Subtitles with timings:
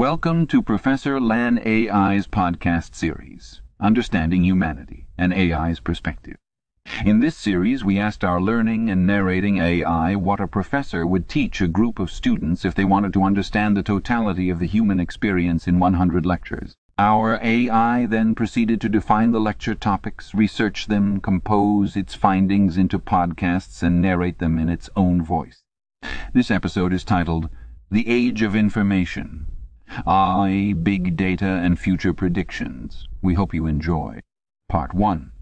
[0.00, 6.36] Welcome to Professor Lan AI's podcast series, Understanding Humanity, an AI's Perspective.
[7.04, 11.60] In this series, we asked our learning and narrating AI what a professor would teach
[11.60, 15.68] a group of students if they wanted to understand the totality of the human experience
[15.68, 16.74] in 100 lectures.
[16.98, 22.98] Our AI then proceeded to define the lecture topics, research them, compose its findings into
[22.98, 25.62] podcasts, and narrate them in its own voice.
[26.32, 27.50] This episode is titled
[27.90, 29.46] The Age of Information
[30.06, 33.08] AI, Big Data, and Future Predictions.
[33.22, 34.20] We hope you enjoy.
[34.68, 35.32] Part 1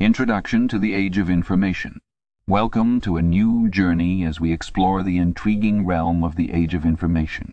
[0.00, 2.00] Introduction to the Age of Information.
[2.48, 6.84] Welcome to a new journey as we explore the intriguing realm of the Age of
[6.84, 7.52] Information.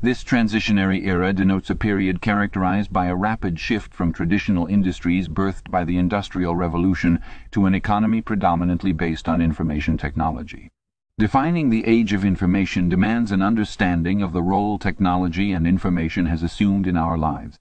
[0.00, 5.72] This transitionary era denotes a period characterized by a rapid shift from traditional industries birthed
[5.72, 7.18] by the Industrial Revolution
[7.50, 10.70] to an economy predominantly based on information technology.
[11.16, 16.42] Defining the age of information demands an understanding of the role technology and information has
[16.42, 17.56] assumed in our lives.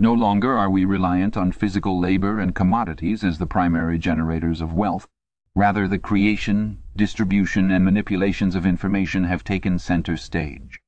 [0.00, 4.72] No longer are we reliant on physical labor and commodities as the primary generators of
[4.72, 5.06] wealth.
[5.54, 10.80] Rather, the creation, distribution, and manipulations of information have taken center stage.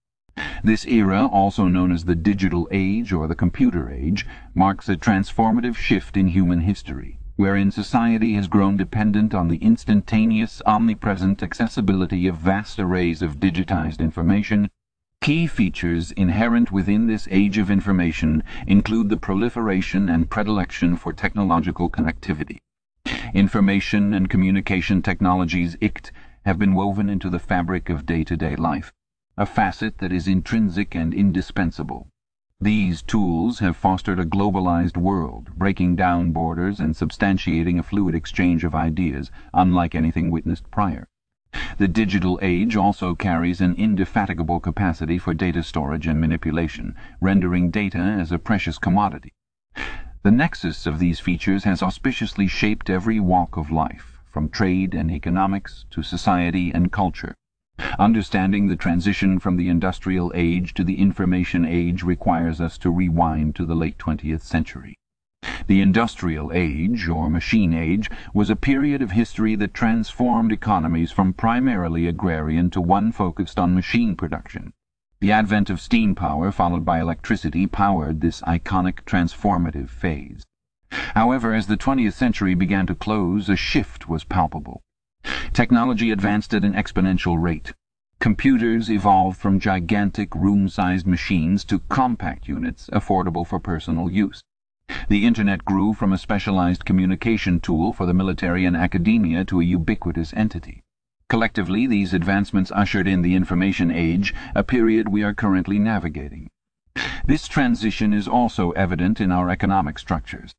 [0.65, 5.77] This era, also known as the digital age or the computer age, marks a transformative
[5.77, 12.35] shift in human history wherein society has grown dependent on the instantaneous, omnipresent accessibility of
[12.37, 14.69] vast arrays of digitized information,
[15.21, 21.89] key features inherent within this age of information include the proliferation and predilection for technological
[21.89, 22.59] connectivity.
[23.33, 26.11] Information and communication technologies ICT
[26.45, 28.93] have been woven into the fabric of day-to-day life,
[29.37, 32.09] a facet that is intrinsic and indispensable.
[32.61, 38.65] These tools have fostered a globalized world, breaking down borders and substantiating a fluid exchange
[38.65, 41.07] of ideas, unlike anything witnessed prior.
[41.77, 47.99] The digital age also carries an indefatigable capacity for data storage and manipulation, rendering data
[47.99, 49.35] as a precious commodity.
[50.25, 55.13] The nexus of these features has auspiciously shaped every walk of life, from trade and
[55.13, 57.37] economics to society and culture.
[57.99, 63.57] Understanding the transition from the industrial age to the information age requires us to rewind
[63.57, 64.97] to the late twentieth century.
[65.67, 71.33] The industrial age, or machine age, was a period of history that transformed economies from
[71.33, 74.73] primarily agrarian to one focused on machine production.
[75.21, 80.45] The advent of steam power, followed by electricity, powered this iconic transformative phase.
[80.91, 84.83] However, as the twentieth century began to close, a shift was palpable.
[85.53, 87.73] Technology advanced at an exponential rate.
[88.21, 94.43] Computers evolved from gigantic room-sized machines to compact units affordable for personal use.
[95.09, 99.65] The Internet grew from a specialized communication tool for the military and academia to a
[99.65, 100.83] ubiquitous entity.
[101.29, 106.49] Collectively, these advancements ushered in the information age, a period we are currently navigating.
[107.27, 110.55] This transition is also evident in our economic structures.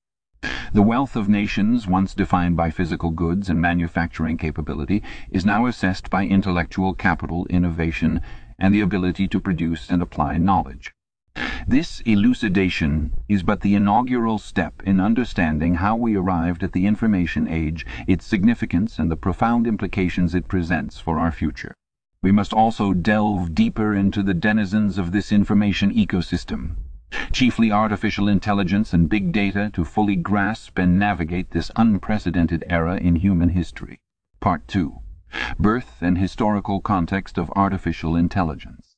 [0.72, 5.02] The wealth of nations, once defined by physical goods and manufacturing capability,
[5.32, 8.22] is now assessed by intellectual capital, innovation,
[8.60, 10.94] and the ability to produce and apply knowledge.
[11.68, 17.48] This elucidation is but the inaugural step in understanding how we arrived at the information
[17.48, 21.74] age, its significance, and the profound implications it presents for our future.
[22.22, 26.76] We must also delve deeper into the denizens of this information ecosystem
[27.32, 33.16] chiefly artificial intelligence and big data, to fully grasp and navigate this unprecedented era in
[33.16, 34.00] human history.
[34.40, 35.00] Part 2
[35.60, 38.96] Birth and Historical Context of Artificial Intelligence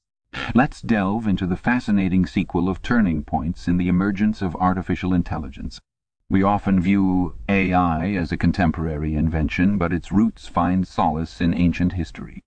[0.56, 5.82] Let's delve into the fascinating sequel of turning points in the emergence of artificial intelligence.
[6.30, 11.94] We often view AI as a contemporary invention, but its roots find solace in ancient
[11.94, 12.44] history.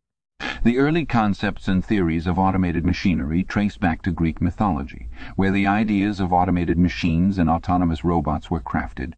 [0.63, 5.67] The early concepts and theories of automated machinery trace back to Greek mythology, where the
[5.67, 9.15] ideas of automated machines and autonomous robots were crafted.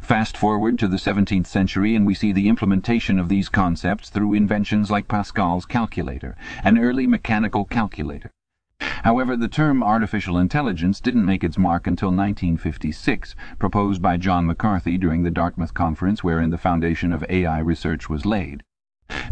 [0.00, 4.34] Fast forward to the seventeenth century and we see the implementation of these concepts through
[4.34, 8.30] inventions like Pascal's calculator, an early mechanical calculator.
[8.78, 14.98] However, the term artificial intelligence didn't make its mark until 1956, proposed by John McCarthy
[14.98, 18.62] during the Dartmouth Conference wherein the foundation of AI research was laid.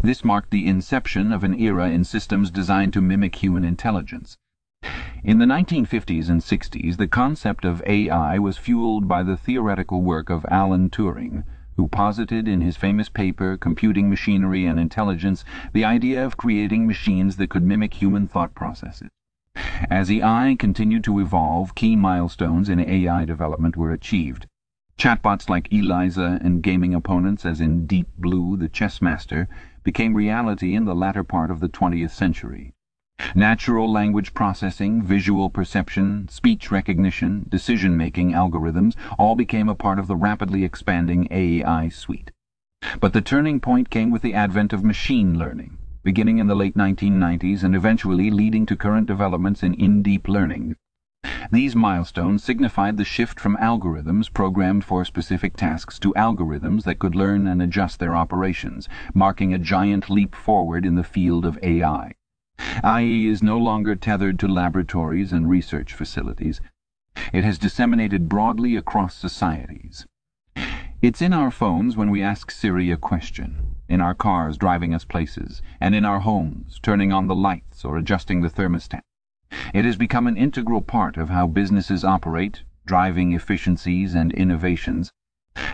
[0.01, 4.37] This marked the inception of an era in systems designed to mimic human intelligence.
[5.23, 10.29] In the 1950s and 60s the concept of AI was fueled by the theoretical work
[10.29, 11.43] of Alan Turing,
[11.77, 15.43] who posited in his famous paper Computing Machinery and Intelligence
[15.73, 19.09] the idea of creating machines that could mimic human thought processes.
[19.89, 24.47] As AI continued to evolve, key milestones in AI development were achieved.
[24.97, 29.49] Chatbots like Eliza and gaming opponents, as in Deep Blue the Chess Master,
[29.83, 32.73] became reality in the latter part of the twentieth century.
[33.35, 40.15] Natural language processing, visual perception, speech recognition, decision-making algorithms all became a part of the
[40.15, 42.31] rapidly expanding AI suite.
[42.99, 46.75] But the turning point came with the advent of machine learning, beginning in the late
[46.75, 50.75] 1990s and eventually leading to current developments in in-deep learning.
[51.51, 57.15] These milestones signified the shift from algorithms programmed for specific tasks to algorithms that could
[57.15, 62.13] learn and adjust their operations, marking a giant leap forward in the field of AI.
[62.83, 66.61] IE is no longer tethered to laboratories and research facilities.
[67.33, 70.05] It has disseminated broadly across societies.
[71.01, 75.05] It's in our phones when we ask Siri a question, in our cars driving us
[75.05, 79.01] places, and in our homes, turning on the lights or adjusting the thermostat.
[79.73, 85.11] It has become an integral part of how businesses operate, driving efficiencies and innovations.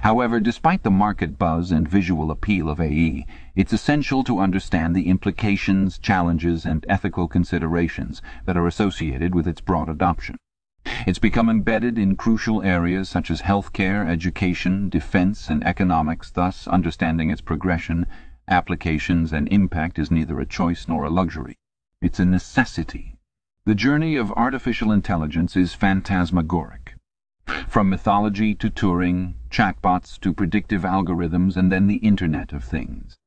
[0.01, 3.25] However, despite the market buzz and visual appeal of AI,
[3.56, 9.62] it's essential to understand the implications, challenges, and ethical considerations that are associated with its
[9.62, 10.38] broad adoption.
[11.07, 17.29] It's become embedded in crucial areas such as healthcare, education, defense, and economics, thus understanding
[17.29, 18.06] its progression,
[18.47, 21.56] applications, and impact is neither a choice nor a luxury.
[22.01, 23.10] It's a necessity.
[23.63, 26.95] The journey of artificial intelligence is phantasmagoric.
[27.67, 33.17] From mythology to Turing, chatbots to predictive algorithms, and then the Internet of Things.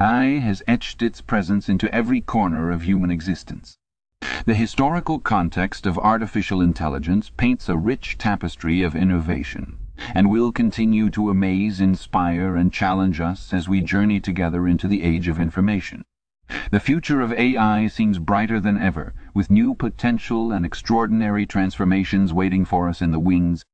[0.00, 3.76] AI has etched its presence into every corner of human existence.
[4.44, 9.78] The historical context of artificial intelligence paints a rich tapestry of innovation,
[10.16, 15.04] and will continue to amaze, inspire, and challenge us as we journey together into the
[15.04, 16.02] age of information.
[16.70, 22.64] The future of AI seems brighter than ever, with new potential and extraordinary transformations waiting
[22.64, 23.64] for us in the wings.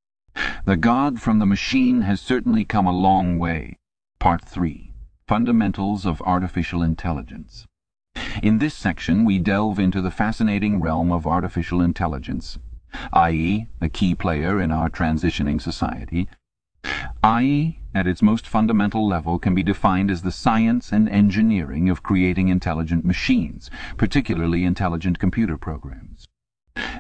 [0.65, 3.79] The God from the machine has certainly come a long way.
[4.19, 4.93] Part 3
[5.27, 7.67] Fundamentals of Artificial Intelligence
[8.43, 12.59] In this section we delve into the fascinating realm of artificial intelligence,
[13.13, 16.29] i.e., a key player in our transitioning society,
[17.25, 22.03] AI, at its most fundamental level, can be defined as the science and engineering of
[22.03, 26.27] creating intelligent machines, particularly intelligent computer programs.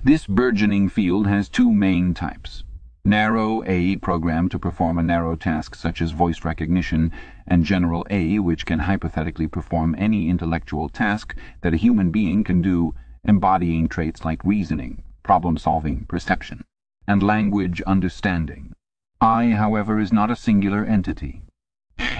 [0.02, 2.64] This burgeoning field has two main types.
[3.04, 7.12] Narrow A, programmed to perform a narrow task such as voice recognition,
[7.46, 12.62] and General A, which can hypothetically perform any intellectual task that a human being can
[12.62, 16.64] do, embodying traits like reasoning, problem-solving, perception,
[17.06, 18.72] and language understanding.
[19.20, 21.42] I, however, is not a singular entity.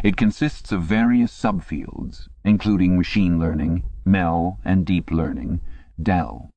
[0.02, 5.60] It consists of various subfields, including machine learning, MEL, and deep learning,
[6.02, 6.50] DEL.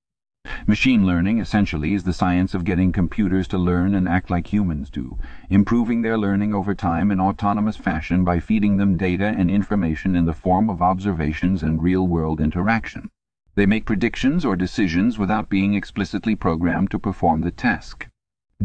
[0.65, 4.89] Machine learning, essentially, is the science of getting computers to learn and act like humans
[4.89, 5.17] do,
[5.49, 10.25] improving their learning over time in autonomous fashion by feeding them data and information in
[10.25, 13.09] the form of observations and real-world interaction.
[13.55, 18.07] They make predictions or decisions without being explicitly programmed to perform the task.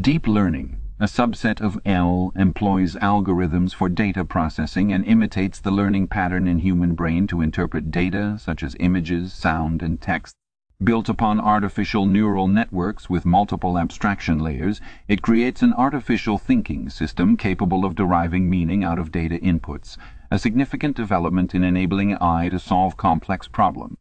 [0.00, 6.06] Deep learning a subset of L employs algorithms for data processing and imitates the learning
[6.06, 10.36] pattern in human brain to interpret data such as images, sound, and text.
[10.82, 17.36] Built upon artificial neural networks with multiple abstraction layers, it creates an artificial thinking system
[17.36, 19.96] capable of deriving meaning out of data inputs,
[20.30, 23.96] a significant development in enabling AI to solve complex problems.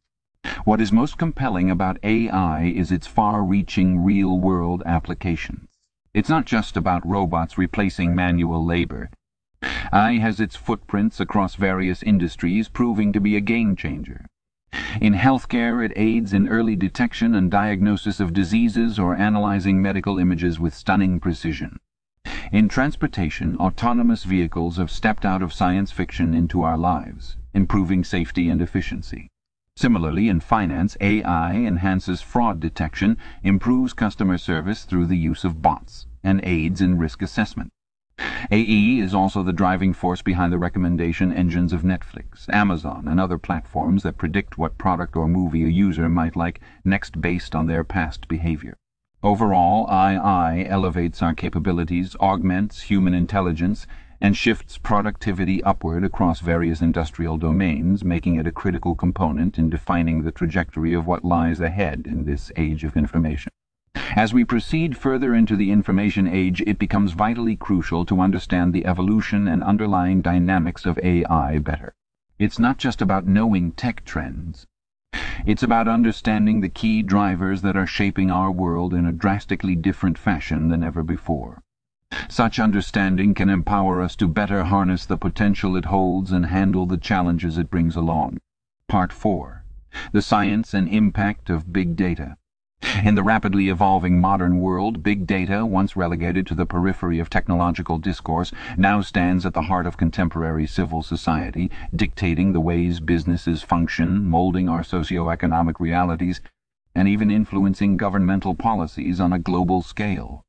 [0.63, 5.67] What is most compelling about AI is its far-reaching real-world applications.
[6.13, 9.09] It's not just about robots replacing manual labor.
[9.91, 14.27] AI has its footprints across various industries, proving to be a game-changer.
[15.01, 20.59] In healthcare, it aids in early detection and diagnosis of diseases or analyzing medical images
[20.59, 21.79] with stunning precision.
[22.51, 28.49] In transportation, autonomous vehicles have stepped out of science fiction into our lives, improving safety
[28.49, 29.29] and efficiency.
[29.75, 36.07] Similarly, in finance, AI enhances fraud detection, improves customer service through the use of bots,
[36.23, 37.71] and aids in risk assessment.
[38.51, 43.39] AI is also the driving force behind the recommendation engines of Netflix, Amazon, and other
[43.39, 47.83] platforms that predict what product or movie a user might like next based on their
[47.83, 48.77] past behavior.
[49.23, 53.87] Overall, AI elevates our capabilities, augments human intelligence,
[54.23, 60.23] and shifts productivity upward across various industrial domains, making it a critical component in defining
[60.23, 63.51] the trajectory of what lies ahead in this age of information.
[64.15, 68.85] As we proceed further into the information age, it becomes vitally crucial to understand the
[68.85, 71.93] evolution and underlying dynamics of AI better.
[72.39, 74.65] It's not just about knowing tech trends.
[75.45, 80.17] It's about understanding the key drivers that are shaping our world in a drastically different
[80.17, 81.61] fashion than ever before.
[82.29, 86.97] Such understanding can empower us to better harness the potential it holds and handle the
[86.97, 88.39] challenges it brings along.
[88.87, 89.63] Part 4
[90.11, 92.35] the science and impact of big data.
[93.03, 97.97] In the rapidly evolving modern world, big data, once relegated to the periphery of technological
[97.97, 104.27] discourse, now stands at the heart of contemporary civil society, dictating the ways businesses function,
[104.27, 106.41] molding our socio-economic realities,
[106.93, 110.43] and even influencing governmental policies on a global scale.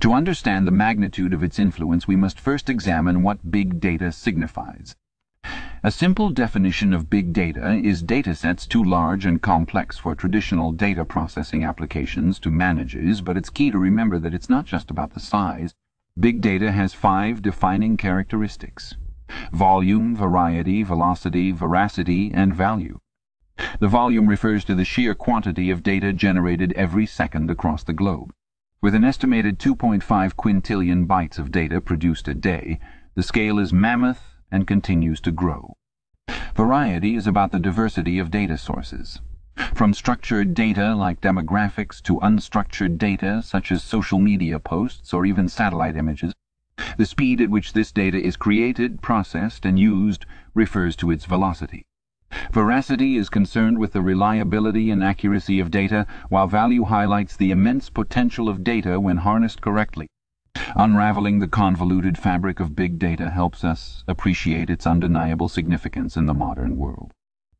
[0.00, 4.96] To understand the magnitude of its influence, we must first examine what big data signifies.
[5.84, 11.04] A simple definition of big data is datasets too large and complex for traditional data
[11.04, 15.20] processing applications to manage, but it's key to remember that it's not just about the
[15.20, 15.74] size.
[16.18, 18.94] Big data has five defining characteristics.
[19.52, 23.00] Volume, variety, velocity, veracity, and value.
[23.80, 28.32] The volume refers to the sheer quantity of data generated every second across the globe.
[28.82, 32.80] With an estimated 2.5 quintillion bytes of data produced a day,
[33.14, 35.76] the scale is mammoth and continues to grow.
[36.56, 39.20] Variety is about the diversity of data sources.
[39.72, 45.48] From structured data like demographics to unstructured data such as social media posts or even
[45.48, 46.34] satellite images,
[46.98, 51.86] the speed at which this data is created, processed, and used refers to its velocity.
[52.52, 57.88] Veracity is concerned with the reliability and accuracy of data, while value highlights the immense
[57.88, 60.06] potential of data when harnessed correctly.
[60.76, 66.34] Unraveling the convoluted fabric of big data helps us appreciate its undeniable significance in the
[66.34, 67.10] modern world.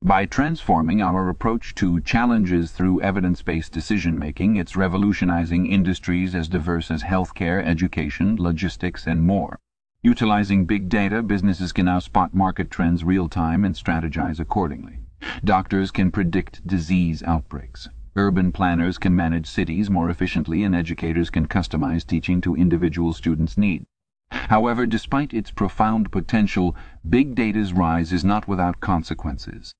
[0.03, 7.05] By transforming our approach to challenges through evidence-based decision-making, it's revolutionizing industries as diverse as
[7.05, 9.59] healthcare, education, logistics, and more.
[10.05, 14.99] Utilizing big data, businesses can now spot market trends real-time and strategize accordingly.
[15.45, 17.89] Doctors can predict disease outbreaks.
[18.17, 23.57] Urban planners can manage cities more efficiently and educators can customize teaching to individual students'
[23.57, 23.87] needs.
[24.33, 26.75] However, despite its profound potential,
[27.09, 29.73] big data's rise is not without consequences.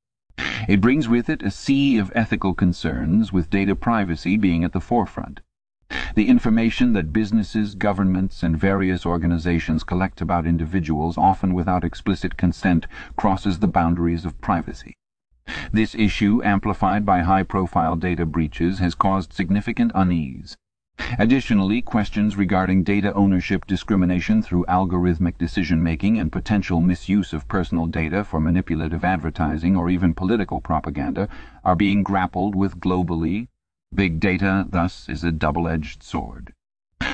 [0.69, 4.81] It brings with it a sea of ethical concerns, with data privacy being at the
[4.81, 5.41] forefront.
[6.15, 12.87] The information that businesses, governments, and various organizations collect about individuals, often without explicit consent,
[13.17, 14.95] crosses the boundaries of privacy.
[15.73, 20.57] This issue, amplified by high-profile data breaches, has caused significant unease.
[21.19, 28.23] Additionally, questions regarding data ownership discrimination through algorithmic decision-making and potential misuse of personal data
[28.25, 31.29] for manipulative advertising or even political propaganda
[31.65, 33.49] are being grappled with globally.
[33.95, 36.55] Big data, thus, is a double-edged sword.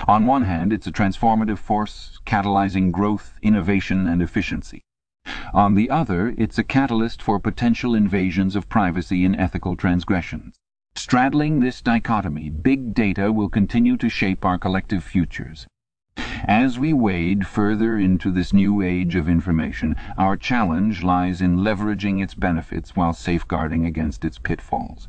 [0.07, 4.83] On one hand, it's a transformative force catalyzing growth, innovation, and efficiency.
[5.53, 10.57] On the other, it's a catalyst for potential invasions of privacy and ethical transgressions.
[10.95, 15.67] Straddling this dichotomy, big data will continue to shape our collective futures.
[16.45, 22.23] As we wade further into this new age of information, our challenge lies in leveraging
[22.23, 25.09] its benefits while safeguarding against its pitfalls,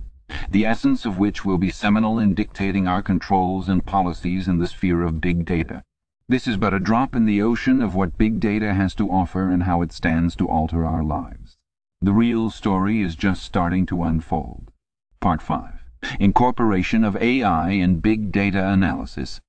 [0.52, 4.68] the essence of which will be seminal in dictating our controls and policies in the
[4.68, 5.84] sphere of big data.
[6.28, 9.50] This is but a drop in the ocean of what big data has to offer
[9.50, 11.58] and how it stands to alter our lives.
[12.02, 14.72] The real story is just starting to unfold.
[15.20, 15.84] Part 5.
[16.20, 19.42] Incorporation of AI in Big Data Analysis.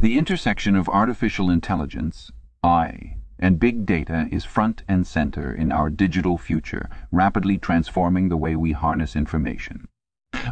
[0.00, 2.30] The intersection of artificial intelligence,
[2.64, 8.36] AI, and big data is front and center in our digital future, rapidly transforming the
[8.36, 9.86] way we harness information.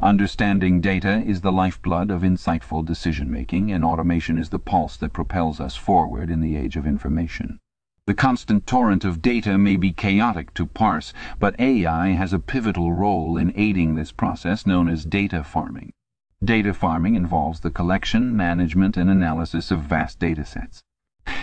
[0.02, 5.58] Understanding data is the lifeblood of insightful decision-making, and automation is the pulse that propels
[5.58, 7.58] us forward in the age of information.
[8.06, 12.92] The constant torrent of data may be chaotic to parse, but AI has a pivotal
[12.92, 15.92] role in aiding this process known as data farming.
[16.44, 20.82] Data farming involves the collection, management, and analysis of vast datasets.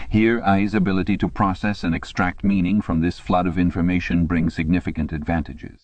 [0.09, 5.11] Here, AI's ability to process and extract meaning from this flood of information brings significant
[5.11, 5.82] advantages.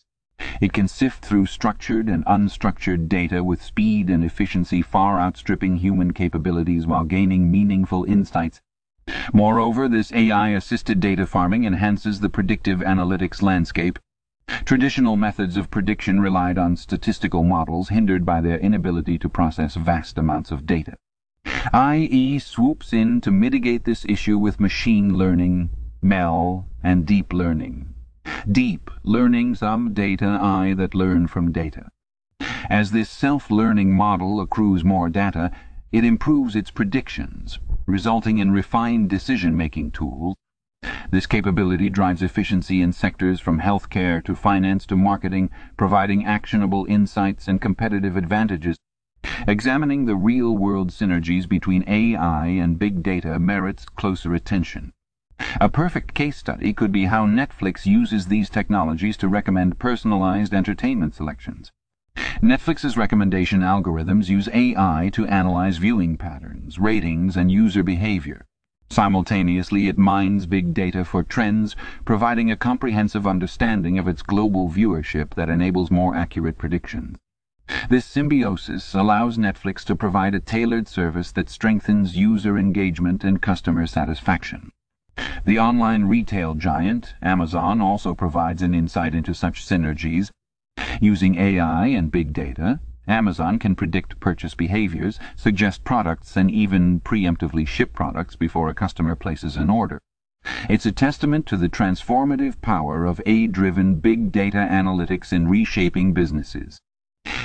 [0.62, 6.14] It can sift through structured and unstructured data with speed and efficiency far outstripping human
[6.14, 8.62] capabilities while gaining meaningful insights.
[9.34, 14.00] Moreover, this AI-assisted data farming enhances the predictive analytics landscape.
[14.66, 20.18] Traditional methods of prediction relied on statistical models hindered by their inability to process vast
[20.18, 20.96] amounts of data.
[21.74, 25.70] AI swoops in to mitigate this issue with machine learning,
[26.02, 27.94] MEL, and deep learning.
[28.50, 31.90] Deep, learning some data, I that learn from data.
[32.70, 35.52] As this self-learning model accrues more data,
[35.92, 40.36] it improves its predictions, resulting in refined decision-making tools.
[41.12, 47.48] This capability drives efficiency in sectors from healthcare to finance to marketing, providing actionable insights
[47.48, 48.78] and competitive advantages.
[49.48, 54.94] Examining the real-world synergies between AI and big data merits closer attention.
[55.62, 61.16] A perfect case study could be how Netflix uses these technologies to recommend personalized entertainment
[61.16, 61.72] selections.
[62.42, 68.46] Netflix's recommendation algorithms use AI to analyze viewing patterns, ratings, and user behavior.
[68.90, 75.36] Simultaneously, it mines big data for trends, providing a comprehensive understanding of its global viewership
[75.36, 77.18] that enables more accurate predictions.
[77.90, 83.86] This symbiosis allows Netflix to provide a tailored service that strengthens user engagement and customer
[83.86, 84.72] satisfaction.
[85.46, 90.30] The online retail giant, Amazon, also provides an insight into such synergies.
[91.02, 97.68] Using AI and big data, Amazon can predict purchase behaviors, suggest products, and even preemptively
[97.68, 100.00] ship products before a customer places an order.
[100.70, 106.80] It's a testament to the transformative power of AI-driven big data analytics in reshaping businesses.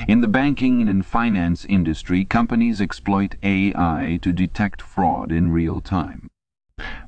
[0.06, 6.28] In the banking and finance industry, companies exploit AI to detect fraud in real time.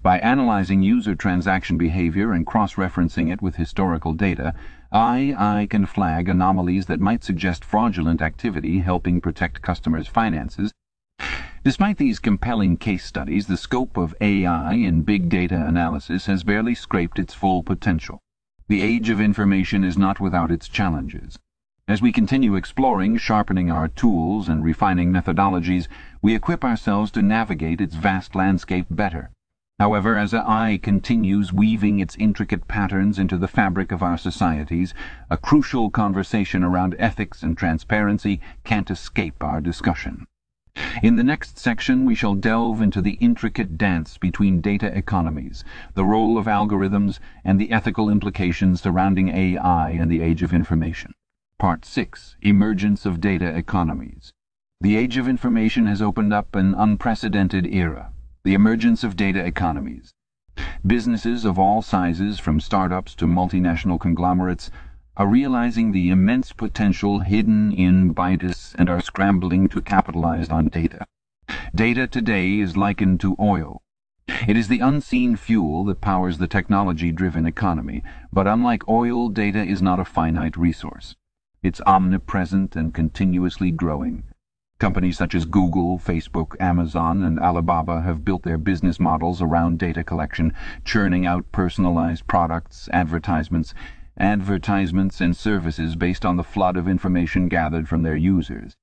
[0.07, 4.55] By analyzing user transaction behavior and cross-referencing it with historical data,
[4.93, 10.73] AI can flag anomalies that might suggest fraudulent activity helping protect customers' finances.
[11.65, 16.77] Despite these compelling case studies, the scope of AI in big data analysis has barely
[16.77, 18.21] scraped its full potential.
[18.69, 21.37] The age of information is not without its challenges.
[21.89, 25.89] As we continue exploring, sharpening our tools, and refining methodologies,
[26.23, 29.33] we equip ourselves to navigate its vast landscape better.
[29.79, 34.95] However, as AI continues weaving its intricate patterns into the fabric of our societies,
[35.29, 40.25] a crucial conversation around ethics and transparency can't escape our discussion.
[41.03, 46.07] In the next section we shall delve into the intricate dance between data economies, the
[46.07, 51.13] role of algorithms, and the ethical implications surrounding AI and the age of information.
[51.59, 52.37] Part 6.
[52.41, 54.33] Emergence of Data Economies
[54.81, 58.13] The age of information has opened up an unprecedented era
[58.47, 60.15] the emergence of data economies.
[60.87, 64.71] Businesses of all sizes, from startups to multinational conglomerates,
[65.17, 71.05] are realizing the immense potential hidden in BIDUS and are scrambling to capitalize on data.
[71.75, 73.83] Data today is likened to oil.
[74.47, 79.83] It is the unseen fuel that powers the technology-driven economy, but unlike oil, data is
[79.83, 81.17] not a finite resource.
[81.65, 84.23] It's omnipresent and continuously growing.
[84.79, 90.05] Companies such as Google, Facebook, Amazon, and Alibaba have built their business models around data
[90.05, 90.53] collection,
[90.85, 93.73] churning out personalized products, advertisements,
[94.19, 98.77] advertisements and services based on the flood of information gathered from their users.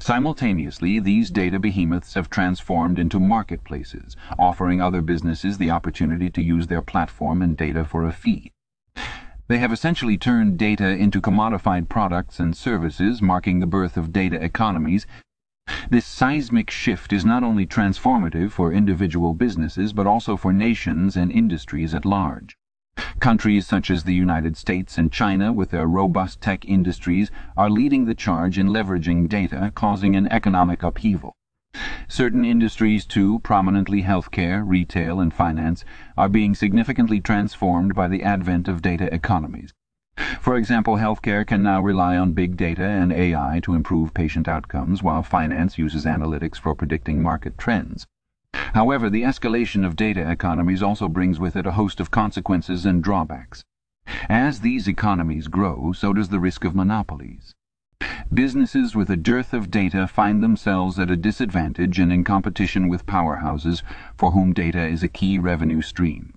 [0.00, 6.66] Simultaneously, these data behemoths have transformed into marketplaces, offering other businesses the opportunity to use
[6.66, 8.52] their platform and data for a fee.
[9.50, 14.40] They have essentially turned data into commodified products and services, marking the birth of data
[14.40, 15.08] economies.
[15.90, 21.32] This seismic shift is not only transformative for individual businesses, but also for nations and
[21.32, 22.56] industries at large.
[23.18, 28.04] Countries such as the United States and China, with their robust tech industries, are leading
[28.04, 31.34] the charge in leveraging data, causing an economic upheaval.
[32.10, 35.84] Certain industries, too, prominently healthcare, retail, and finance,
[36.18, 39.72] are being significantly transformed by the advent of data economies.
[40.40, 45.04] For example, healthcare can now rely on big data and AI to improve patient outcomes,
[45.04, 48.08] while finance uses analytics for predicting market trends.
[48.52, 53.04] However, the escalation of data economies also brings with it a host of consequences and
[53.04, 53.62] drawbacks.
[54.28, 57.54] As these economies grow, so does the risk of monopolies.
[58.32, 63.04] Businesses with a dearth of data find themselves at a disadvantage and in competition with
[63.04, 63.82] powerhouses
[64.16, 66.34] for whom data is a key revenue stream.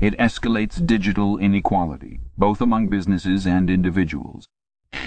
[0.00, 4.48] It escalates digital inequality, both among businesses and individuals.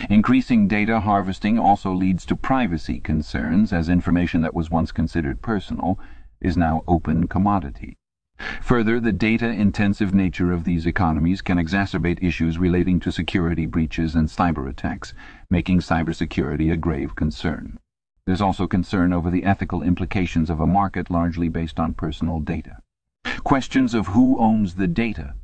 [0.10, 6.00] Increasing data harvesting also leads to privacy concerns, as information that was once considered personal
[6.40, 7.98] is now open commodity.
[8.62, 14.28] Further, the data-intensive nature of these economies can exacerbate issues relating to security breaches and
[14.28, 15.14] cyber attacks,
[15.50, 17.80] making cybersecurity a grave concern.
[18.26, 22.80] There's also concern over the ethical implications of a market largely based on personal data.
[23.44, 25.36] Questions of who owns the data,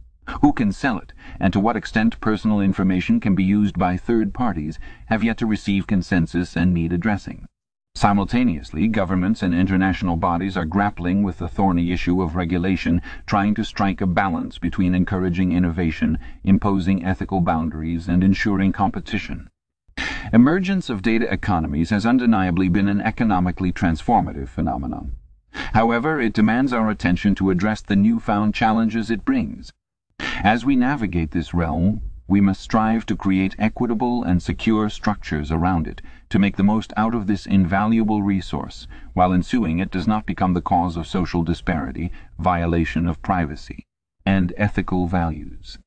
[0.42, 4.34] who can sell it, and to what extent personal information can be used by third
[4.34, 7.46] parties have yet to receive consensus and need addressing.
[7.94, 13.64] Simultaneously, governments and international bodies are grappling with the thorny issue of regulation, trying to
[13.64, 19.51] strike a balance between encouraging innovation, imposing ethical boundaries, and ensuring competition.
[20.34, 25.12] Emergence of data economies has undeniably been an economically transformative phenomenon.
[25.52, 29.74] However, it demands our attention to address the newfound challenges it brings.
[30.42, 35.86] As we navigate this realm, we must strive to create equitable and secure structures around
[35.86, 40.26] it, to make the most out of this invaluable resource, while ensuing it does not
[40.26, 43.84] become the cause of social disparity, violation of privacy,
[44.26, 45.78] and ethical values.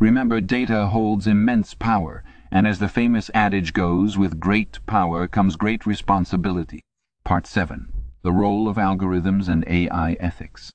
[0.00, 5.56] Remember, data holds immense power, and as the famous adage goes, with great power comes
[5.56, 6.82] great responsibility.
[7.24, 7.92] Part 7.
[8.22, 10.72] The Role of Algorithms and AI Ethics.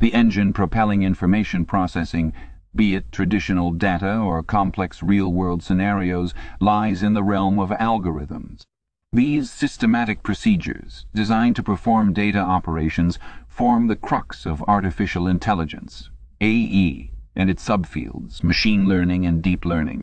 [0.00, 2.32] The engine propelling information processing,
[2.74, 8.62] be it traditional data or complex real-world scenarios, lies in the realm of algorithms.
[9.12, 13.18] These systematic procedures, designed to perform data operations,
[13.48, 20.02] form the crux of artificial intelligence, AI, and its subfields, machine learning and deep learning.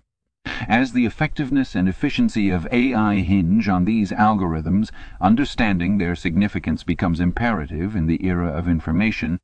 [0.68, 7.20] As the effectiveness and efficiency of AI hinge on these algorithms, understanding their significance becomes
[7.20, 9.40] imperative in the era of information.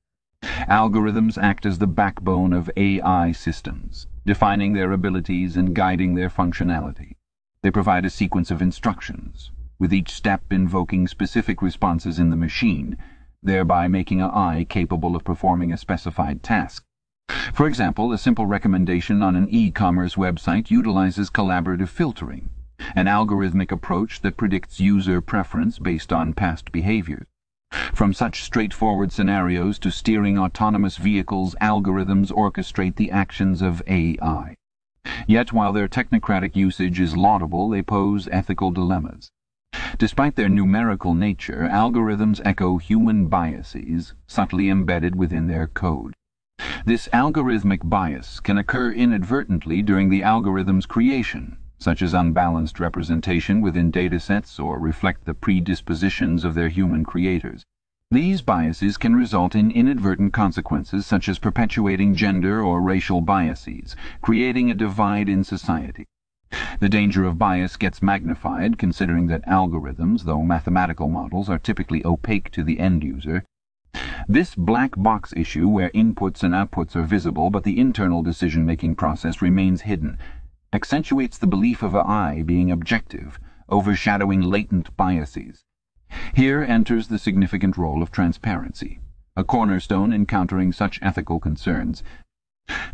[0.69, 7.15] Algorithms act as the backbone of AI systems, defining their abilities and guiding their functionality.
[7.61, 12.97] They provide a sequence of instructions, with each step invoking specific responses in the machine,
[13.41, 16.85] thereby making eye capable of performing a specified task.
[17.53, 22.49] For example, a simple recommendation on an e-commerce website utilizes collaborative filtering,
[22.95, 27.27] an algorithmic approach that predicts user preference based on past behaviors.
[27.93, 34.55] From such straightforward scenarios to steering autonomous vehicles, algorithms orchestrate the actions of AI.
[35.27, 39.29] Yet while their technocratic usage is laudable, they pose ethical dilemmas.
[39.99, 46.15] Despite their numerical nature, algorithms echo human biases subtly embedded within their code.
[46.85, 53.91] This algorithmic bias can occur inadvertently during the algorithm's creation, such as unbalanced representation within
[53.91, 57.63] datasets or reflect the predispositions of their human creators.
[58.11, 64.69] These biases can result in inadvertent consequences such as perpetuating gender or racial biases, creating
[64.69, 66.05] a divide in society.
[66.79, 72.51] The danger of bias gets magnified considering that algorithms, though mathematical models, are typically opaque
[72.51, 73.43] to the end user.
[74.29, 79.41] This black box issue where inputs and outputs are visible but the internal decision-making process
[79.41, 80.17] remains hidden
[80.71, 83.37] accentuates the belief of eye being objective,
[83.69, 85.65] overshadowing latent biases.
[86.33, 88.99] Here enters the significant role of transparency,
[89.35, 92.01] a cornerstone in countering such ethical concerns.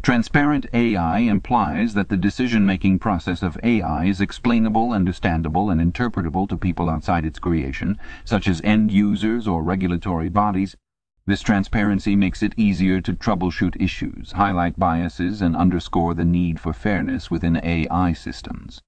[0.02, 6.58] Transparent AI implies that the decision-making process of AI is explainable, understandable, and interpretable to
[6.58, 10.76] people outside its creation, such as end users or regulatory bodies.
[11.26, 16.74] This transparency makes it easier to troubleshoot issues, highlight biases, and underscore the need for
[16.74, 18.82] fairness within AI systems.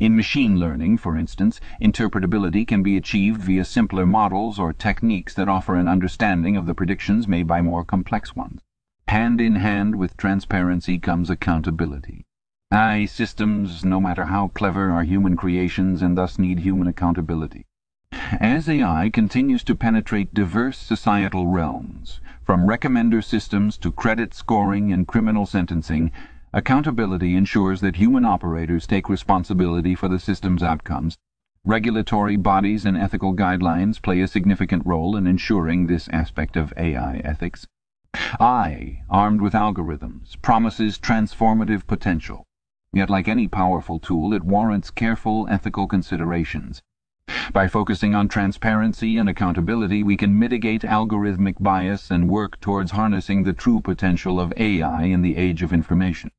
[0.00, 5.48] In machine learning, for instance, interpretability can be achieved via simpler models or techniques that
[5.48, 8.60] offer an understanding of the predictions made by more complex ones.
[9.06, 12.26] Hand in hand with transparency comes accountability.
[12.72, 17.64] AI systems, no matter how clever, are human creations and thus need human accountability.
[18.40, 25.08] As AI continues to penetrate diverse societal realms, from recommender systems to credit scoring and
[25.08, 26.12] criminal sentencing,
[26.52, 31.16] Accountability ensures that human operators take responsibility for the system's outcomes.
[31.64, 37.18] Regulatory bodies and ethical guidelines play a significant role in ensuring this aspect of AI
[37.24, 37.66] ethics.
[38.40, 42.44] AI, armed with algorithms, promises transformative potential.
[42.92, 46.82] Yet like any powerful tool, it warrants careful ethical considerations.
[47.52, 53.42] By focusing on transparency and accountability, we can mitigate algorithmic bias and work towards harnessing
[53.42, 56.30] the true potential of AI in the age of information.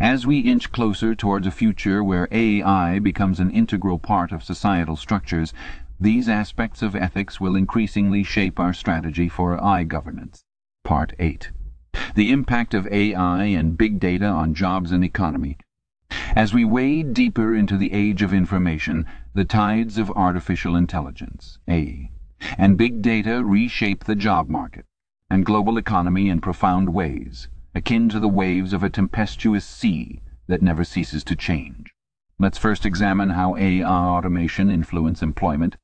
[0.00, 4.96] As we inch closer towards a future where AI becomes an integral part of societal
[4.96, 5.52] structures,
[6.00, 10.44] these aspects of ethics will increasingly shape our strategy for I-governance.
[10.84, 11.50] Part 8.
[12.14, 15.58] The impact of AI and big data on jobs and economy.
[16.36, 22.08] As we wade deeper into the age of information, the tides of artificial intelligence, A,
[22.56, 24.86] and big data reshape the job market
[25.28, 30.62] and global economy in profound ways akin to the waves of a tempestuous sea that
[30.62, 31.92] never ceases to change.
[32.38, 35.76] Let's first examine how AI automation influence employment.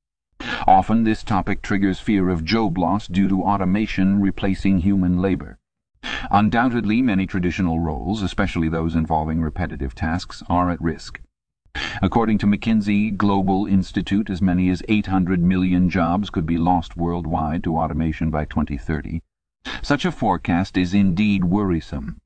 [0.69, 5.59] Often this topic triggers fear of job loss due to automation replacing human labor.
[6.31, 11.21] Undoubtedly, many traditional roles, especially those involving repetitive tasks, are at risk.
[12.03, 17.63] According to McKinsey Global Institute, as many as 800 million jobs could be lost worldwide
[17.65, 19.21] to automation by 2030.
[19.83, 22.17] Such a forecast is indeed worrisome.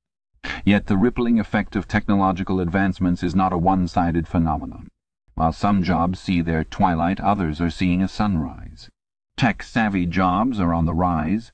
[0.64, 4.88] Yet the rippling effect of technological advancements is not a one-sided phenomenon.
[5.34, 8.88] While some jobs see their twilight, others are seeing a sunrise.
[9.36, 11.52] Tech-savvy jobs are on the rise.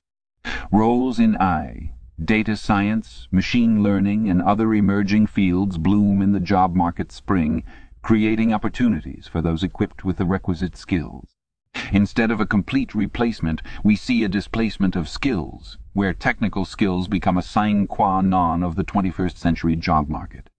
[0.70, 6.74] Roles in AI, data science, machine learning, and other emerging fields bloom in the job
[6.74, 7.64] market spring,
[8.02, 11.30] creating opportunities for those equipped with the requisite skills.
[11.92, 17.38] Instead of a complete replacement, we see a displacement of skills, where technical skills become
[17.38, 20.50] a sine qua non of the 21st century job market.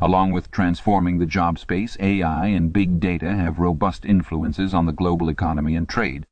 [0.00, 4.92] Along with transforming the job space, AI and big data have robust influences on the
[4.92, 6.26] global economy and trade.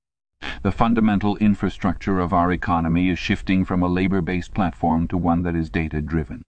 [0.63, 5.57] The fundamental infrastructure of our economy is shifting from a labor-based platform to one that
[5.57, 6.43] is data-driven.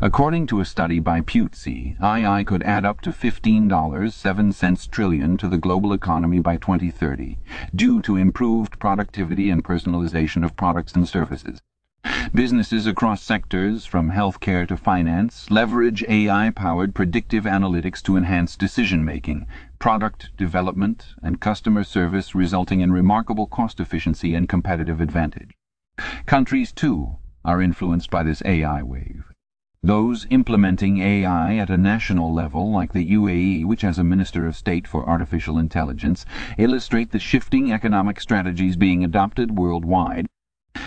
[0.00, 5.36] According to a study by PwC, II could add up to $15, 7 cents trillion
[5.36, 7.38] to the global economy by 2030,
[7.72, 11.60] due to improved productivity and personalization of products and services.
[12.34, 19.46] Businesses across sectors, from healthcare to finance, leverage AI-powered predictive analytics to enhance decision-making,
[19.78, 25.52] product development, and customer service resulting in remarkable cost efficiency and competitive advantage.
[26.26, 29.24] Countries, too, are influenced by this AI wave.
[29.82, 34.56] Those implementing AI at a national level, like the UAE, which has a Minister of
[34.56, 36.26] State for Artificial Intelligence,
[36.58, 40.26] illustrate the shifting economic strategies being adopted worldwide.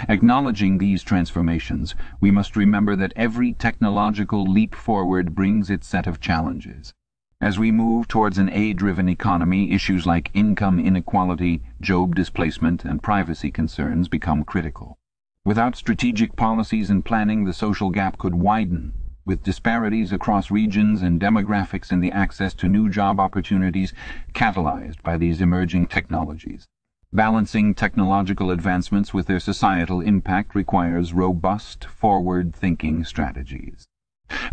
[0.08, 6.20] Acknowledging these transformations, we must remember that every technological leap forward brings its set of
[6.20, 6.94] challenges.
[7.42, 13.50] As we move towards an AI-driven economy, issues like income inequality, job displacement, and privacy
[13.50, 14.98] concerns become critical.
[15.46, 18.92] Without strategic policies and planning, the social gap could widen,
[19.26, 23.94] with disparities across regions and demographics in the access to new job opportunities
[24.34, 26.68] catalyzed by these emerging technologies.
[27.12, 33.88] Balancing technological advancements with their societal impact requires robust, forward-thinking strategies.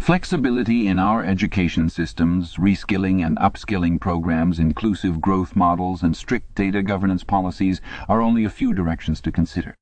[0.01, 6.83] Flexibility in our education systems, reskilling and upskilling programs, inclusive growth models, and strict data
[6.83, 9.75] governance policies are only a few directions to consider.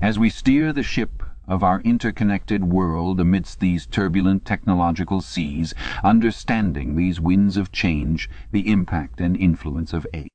[0.00, 6.96] As we steer the ship of our interconnected world amidst these turbulent technological seas, understanding
[6.96, 10.28] these winds of change, the impact and influence of AI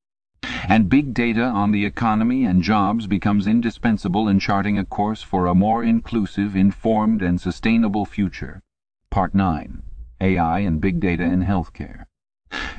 [0.68, 5.48] and big data on the economy and jobs becomes indispensable in charting a course for
[5.48, 8.62] a more inclusive, informed and sustainable future.
[9.10, 9.84] Part 9.
[10.22, 12.06] AI and Big Data in Healthcare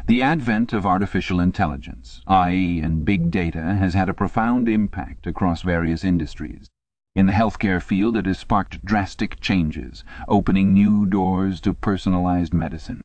[0.07, 2.81] the advent of artificial intelligence, i.e.
[2.81, 6.69] and big data, has had a profound impact across various industries.
[7.17, 13.01] In the healthcare field it has sparked drastic changes, opening new doors to personalized medicine.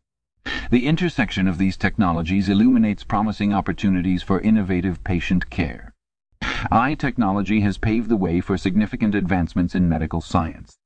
[0.71, 5.93] The intersection of these technologies illuminates promising opportunities for innovative patient care.
[6.71, 10.78] AI technology has paved the way for significant advancements in medical science.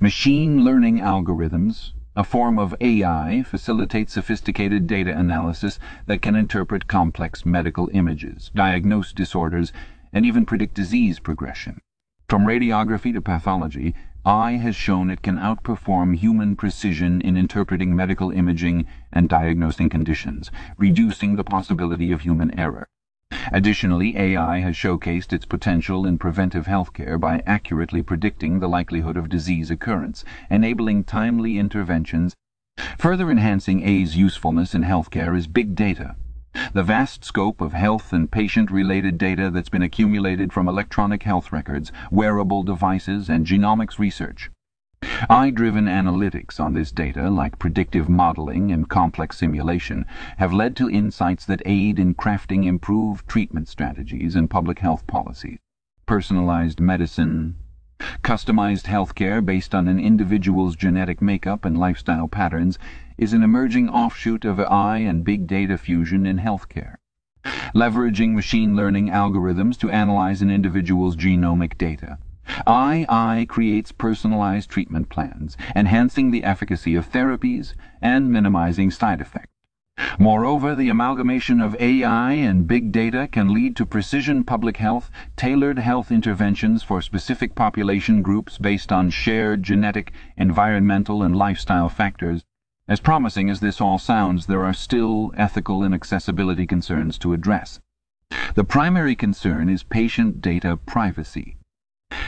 [0.00, 7.44] Machine learning algorithms a form of AI facilitate sophisticated data analysis that can interpret complex
[7.44, 9.70] medical images, diagnose disorders,
[10.14, 11.78] and even predict disease progression.
[12.26, 13.94] From radiography to pathology,
[14.26, 20.50] AI has shown it can outperform human precision in interpreting medical imaging and diagnosing conditions,
[20.76, 22.88] reducing the possibility of human error.
[23.52, 29.28] Additionally, AI has showcased its potential in preventive healthcare by accurately predicting the likelihood of
[29.28, 32.34] disease occurrence, enabling timely interventions.
[32.98, 36.16] Further enhancing AI's usefulness in healthcare is big data,
[36.72, 41.92] the vast scope of health and patient-related data that's been accumulated from electronic health records,
[42.10, 44.50] wearable devices, and genomics research.
[45.30, 50.06] AI-driven analytics on this data, like predictive modeling and complex simulation,
[50.38, 55.58] have led to insights that aid in crafting improved treatment strategies and public health policies.
[56.06, 57.56] Personalized medicine,
[58.22, 62.78] customized healthcare based on an individual's genetic makeup and lifestyle patterns
[63.18, 66.96] is an emerging offshoot of AI and big data fusion in healthcare.
[67.74, 72.18] Leveraging machine learning algorithms to analyze an individual's genomic data
[72.66, 79.52] AI creates personalized treatment plans, enhancing the efficacy of therapies and minimizing side effects.
[80.18, 85.78] Moreover, the amalgamation of AI and big data can lead to precision public health, tailored
[85.78, 92.44] health interventions for specific population groups based on shared genetic, environmental, and lifestyle factors.
[92.88, 97.80] As promising as this all sounds, there are still ethical and accessibility concerns to address.
[98.54, 101.56] The primary concern is patient data privacy.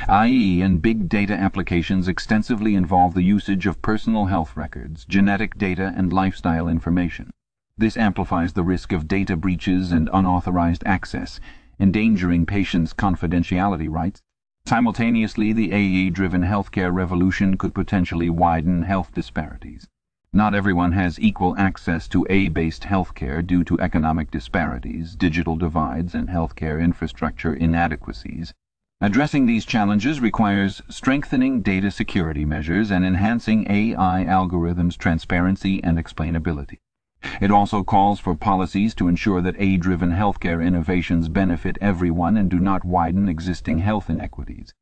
[0.09, 0.27] AI
[0.65, 6.13] and big data applications extensively involve the usage of personal health records, genetic data, and
[6.13, 7.31] lifestyle information.
[7.77, 11.39] This amplifies the risk of data breaches and unauthorized access,
[11.79, 14.23] endangering patients' confidentiality rights.
[14.67, 19.87] Simultaneously, the AI-driven healthcare revolution could potentially widen health disparities.
[20.33, 26.29] Not everyone has equal access to AI-based healthcare due to economic disparities, digital divides, and
[26.29, 28.53] healthcare infrastructure inadequacies.
[29.01, 36.77] Addressing these challenges requires strengthening data security measures and enhancing AI algorithms' transparency and explainability.
[37.41, 42.59] It also calls for policies to ensure that A-driven healthcare innovations benefit everyone and do
[42.61, 44.75] not widen existing health inequities.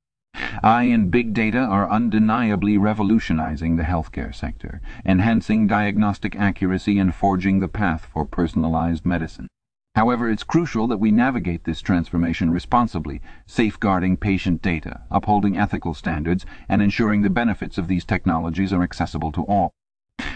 [0.62, 7.60] I and big data are undeniably revolutionizing the healthcare sector, enhancing diagnostic accuracy and forging
[7.60, 9.48] the path for personalized medicine.
[9.94, 16.44] However, it's crucial that we navigate this transformation responsibly, safeguarding patient data, upholding ethical standards,
[16.68, 19.72] and ensuring the benefits of these technologies are accessible to all.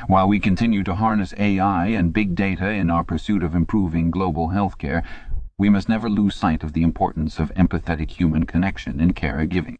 [0.06, 4.48] While we continue to harness AI and big data in our pursuit of improving global
[4.48, 5.02] healthcare,
[5.58, 9.76] we must never lose sight of the importance of empathetic human connection in caregiving.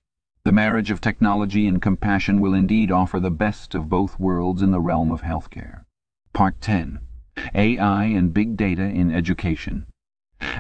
[0.51, 4.73] The marriage of technology and compassion will indeed offer the best of both worlds in
[4.73, 5.85] the realm of healthcare.
[6.33, 6.99] Part 10.
[7.55, 9.87] AI and Big Data in Education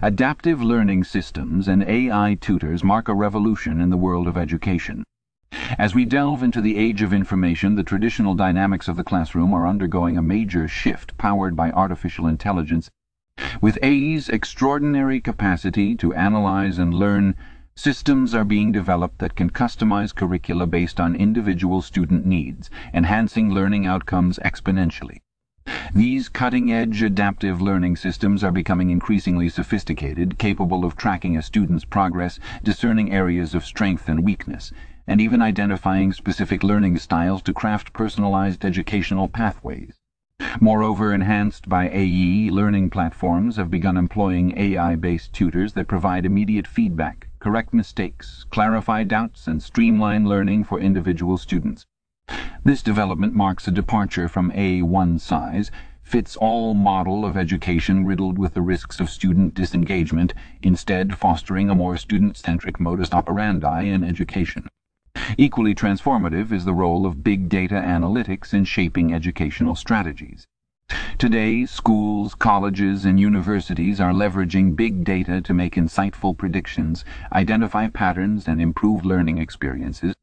[0.01, 5.03] Adaptive learning systems and AI tutors mark a revolution in the world of education.
[5.77, 9.67] As we delve into the age of information, the traditional dynamics of the classroom are
[9.67, 12.91] undergoing a major shift powered by artificial intelligence.
[13.61, 17.35] With AI's extraordinary capacity to analyze and learn,
[17.83, 23.87] Systems are being developed that can customize curricula based on individual student needs, enhancing learning
[23.87, 25.21] outcomes exponentially.
[25.95, 32.39] These cutting-edge adaptive learning systems are becoming increasingly sophisticated, capable of tracking a student's progress,
[32.63, 34.75] discerning areas of strength and weakness,
[35.07, 39.95] and even identifying specific learning styles to craft personalized educational pathways.
[40.61, 47.29] Moreover, enhanced by AI, learning platforms have begun employing AI-based tutors that provide immediate feedback
[47.41, 51.87] correct mistakes, clarify doubts, and streamline learning for individual students.
[52.63, 55.71] This development marks a departure from a one-size,
[56.03, 61.97] fits-all model of education riddled with the risks of student disengagement, instead fostering a more
[61.97, 64.69] student-centric modus operandi in education.
[65.39, 70.47] Equally transformative is the role of big data analytics in shaping educational strategies.
[71.19, 78.49] Today, schools, colleges, and universities are leveraging big data to make insightful predictions, identify patterns,
[78.49, 80.15] and improve learning experiences.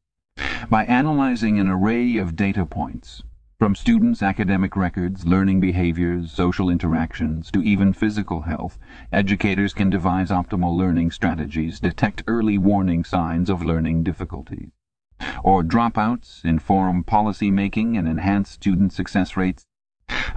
[0.68, 3.22] By analyzing an array of data points,
[3.58, 8.78] from students' academic records, learning behaviors, social interactions, to even physical health,
[9.12, 14.70] educators can devise optimal learning strategies, detect early warning signs of learning difficulties,
[15.42, 19.64] or dropouts, inform policy making, and enhance student success rates.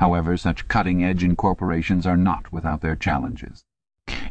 [0.01, 3.63] However, such cutting-edge incorporations are not without their challenges.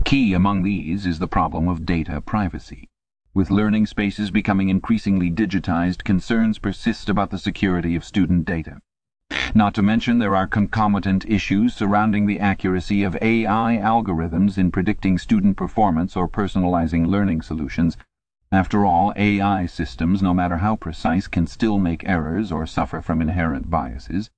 [0.05, 2.89] Key among these is the problem of data privacy.
[3.35, 8.81] With learning spaces becoming increasingly digitized, concerns persist about the security of student data.
[9.55, 15.19] Not to mention there are concomitant issues surrounding the accuracy of AI algorithms in predicting
[15.19, 17.97] student performance or personalizing learning solutions.
[18.51, 23.23] After all, AI systems, no matter how precise, can still make errors or suffer from
[23.23, 24.31] inherent biases.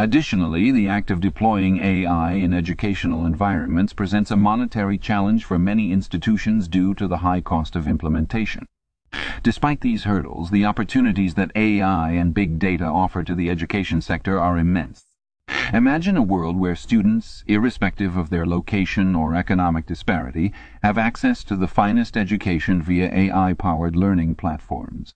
[0.00, 5.92] Additionally, the act of deploying AI in educational environments presents a monetary challenge for many
[5.92, 8.64] institutions due to the high cost of implementation.
[9.42, 14.40] Despite these hurdles, the opportunities that AI and big data offer to the education sector
[14.40, 15.04] are immense.
[15.70, 21.56] Imagine a world where students, irrespective of their location or economic disparity, have access to
[21.56, 25.14] the finest education via AI-powered learning platforms.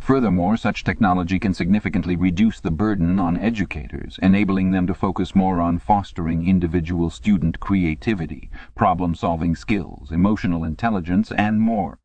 [0.00, 5.60] Furthermore, such technology can significantly reduce the burden on educators, enabling them to focus more
[5.60, 11.98] on fostering individual student creativity, problem-solving skills, emotional intelligence, and more.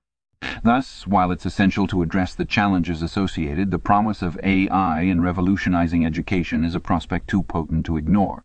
[0.63, 6.05] Thus, while it's essential to address the challenges associated, the promise of AI in revolutionizing
[6.05, 8.43] education is a prospect too potent to ignore.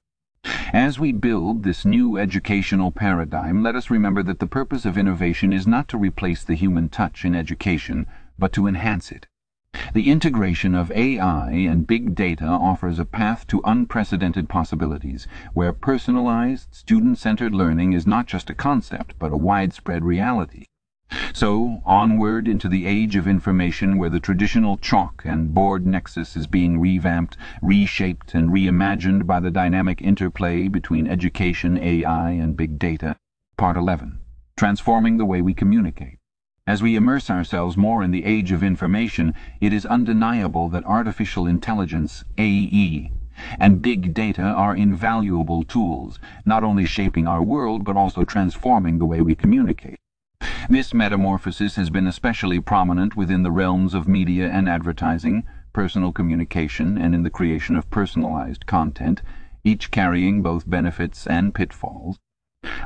[0.73, 5.53] As we build this new educational paradigm, let us remember that the purpose of innovation
[5.53, 8.07] is not to replace the human touch in education,
[8.39, 9.27] but to enhance it.
[9.95, 16.75] The integration of AI and big data offers a path to unprecedented possibilities, where personalized,
[16.75, 20.67] student-centered learning is not just a concept, but a widespread reality.
[21.33, 26.47] So, onward into the age of information where the traditional chalk and board nexus is
[26.47, 33.17] being revamped, reshaped, and reimagined by the dynamic interplay between education, AI, and big data.
[33.57, 34.21] Part 11.
[34.57, 36.19] Transforming the way we communicate.
[36.65, 41.45] As we immerse ourselves more in the age of information, it is undeniable that artificial
[41.45, 43.11] intelligence, AI,
[43.59, 49.05] and big data are invaluable tools, not only shaping our world but also transforming the
[49.05, 49.99] way we communicate.
[50.69, 55.43] This metamorphosis has been especially prominent within the realms of media and advertising,
[55.73, 59.21] personal communication, and in the creation of personalized content,
[59.65, 62.21] each carrying both benefits and pitfalls.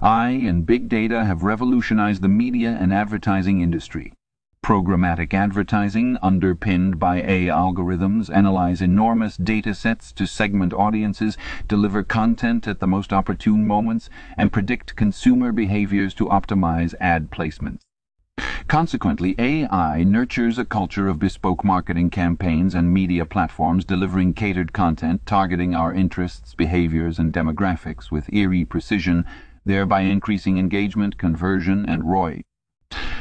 [0.03, 4.12] AI and big data have revolutionized the media and advertising industry.
[4.62, 12.68] Programmatic advertising, underpinned by AI algorithms, analyze enormous data sets to segment audiences, deliver content
[12.68, 17.81] at the most opportune moments, and predict consumer behaviors to optimize ad placements.
[18.68, 25.24] Consequently, AI nurtures a culture of bespoke marketing campaigns and media platforms delivering catered content
[25.24, 29.24] targeting our interests, behaviors, and demographics with eerie precision,
[29.67, 32.43] thereby increasing engagement, conversion, and ROI.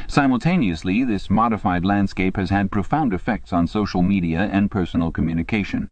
[0.06, 5.90] Simultaneously, this modified landscape has had profound effects on social media and personal communication.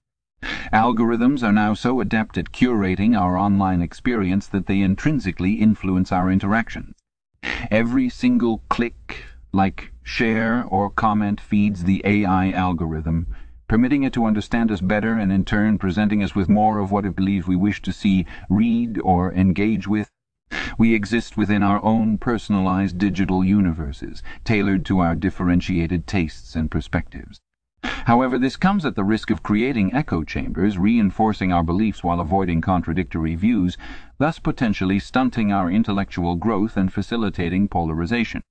[0.73, 6.31] Algorithms are now so adept at curating our online experience that they intrinsically influence our
[6.31, 6.95] interactions.
[7.71, 13.27] Every single click, like, share, or comment feeds the AI algorithm,
[13.67, 17.05] permitting it to understand us better and in turn presenting us with more of what
[17.05, 20.11] it believes we wish to see, read, or engage with.
[20.77, 27.41] We exist within our own personalized digital universes, tailored to our differentiated tastes and perspectives.
[28.07, 32.61] However, this comes at the risk of creating echo chambers, reinforcing our beliefs while avoiding
[32.61, 33.79] contradictory views,
[34.19, 38.43] thus potentially stunting our intellectual growth and facilitating polarization.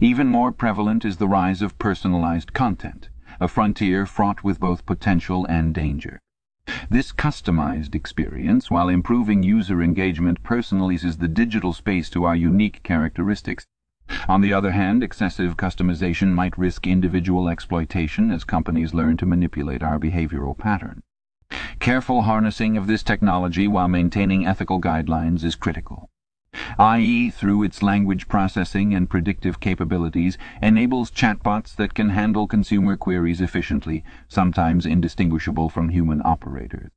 [0.00, 3.08] Even more prevalent is the rise of personalized content,
[3.40, 6.20] a frontier fraught with both potential and danger.
[6.90, 13.64] This customized experience, while improving user engagement, personalizes the digital space to our unique characteristics.
[14.28, 19.82] On the other hand, excessive customization might risk individual exploitation as companies learn to manipulate
[19.82, 21.02] our behavioral pattern.
[21.80, 26.10] Careful harnessing of this technology while maintaining ethical guidelines is critical.
[26.78, 33.40] AI, through its language processing and predictive capabilities, enables chatbots that can handle consumer queries
[33.40, 36.90] efficiently, sometimes indistinguishable from human operators.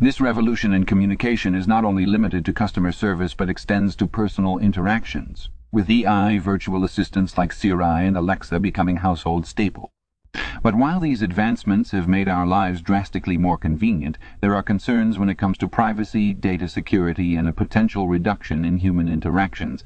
[0.00, 4.58] This revolution in communication is not only limited to customer service but extends to personal
[4.58, 9.88] interactions with AI virtual assistants like Siri and Alexa becoming household staples.
[10.62, 15.28] But while these advancements have made our lives drastically more convenient, there are concerns when
[15.28, 19.82] it comes to privacy, data security, and a potential reduction in human interactions.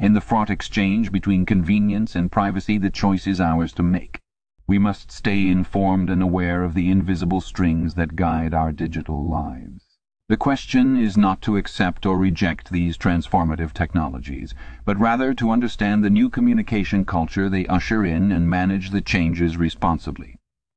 [0.00, 4.20] In the fraught exchange between convenience and privacy, the choice is ours to make.
[4.66, 9.89] We must stay informed and aware of the invisible strings that guide our digital lives.
[10.30, 14.54] The question is not to accept or reject these transformative technologies,
[14.84, 19.56] but rather to understand the new communication culture they usher in and manage the changes
[19.56, 20.36] responsibly.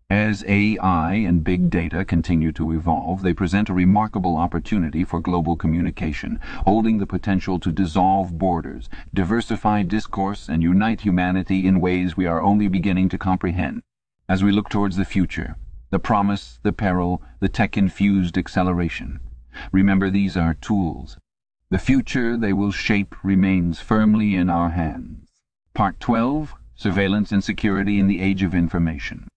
[0.09, 5.55] As AI and big data continue to evolve, they present a remarkable opportunity for global
[5.55, 12.25] communication, holding the potential to dissolve borders, diversify discourse, and unite humanity in ways we
[12.25, 13.83] are only beginning to comprehend.
[14.27, 15.57] As we look towards the future,
[15.91, 19.19] the promise, the peril, the tech-infused acceleration.
[19.71, 21.17] Remember, these are tools.
[21.69, 25.29] The future they will shape remains firmly in our hands.
[25.73, 26.53] Part 12.
[26.75, 29.27] Surveillance and Security in the Age of Information.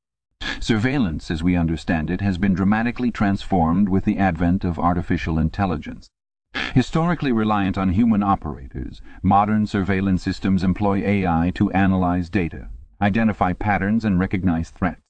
[0.61, 6.09] Surveillance, as we understand it, has been dramatically transformed with the advent of artificial intelligence.
[6.75, 12.69] Historically reliant on human operators, modern surveillance systems employ AI to analyze data,
[13.01, 15.06] identify patterns, and recognize threats.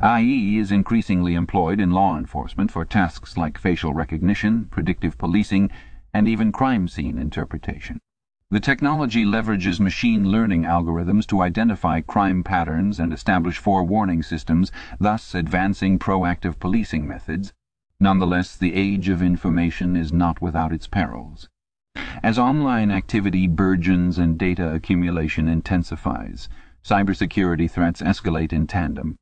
[0.00, 5.70] AI is increasingly employed in law enforcement for tasks like facial recognition, predictive policing,
[6.14, 7.98] and even crime scene interpretation.
[8.50, 15.34] The technology leverages machine learning algorithms to identify crime patterns and establish forewarning systems, thus
[15.34, 17.52] advancing proactive policing methods.
[18.00, 21.48] Nonetheless, the age of information is not without its perils.
[22.22, 26.48] As online activity burgeons and data accumulation intensifies,
[26.82, 29.16] cybersecurity threats escalate in tandem.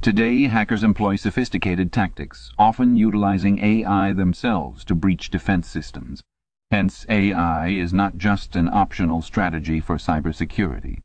[0.00, 6.22] Today, hackers employ sophisticated tactics, often utilizing AI themselves to breach defense systems.
[6.70, 11.02] Hence, AI is not just an optional strategy for cybersecurity.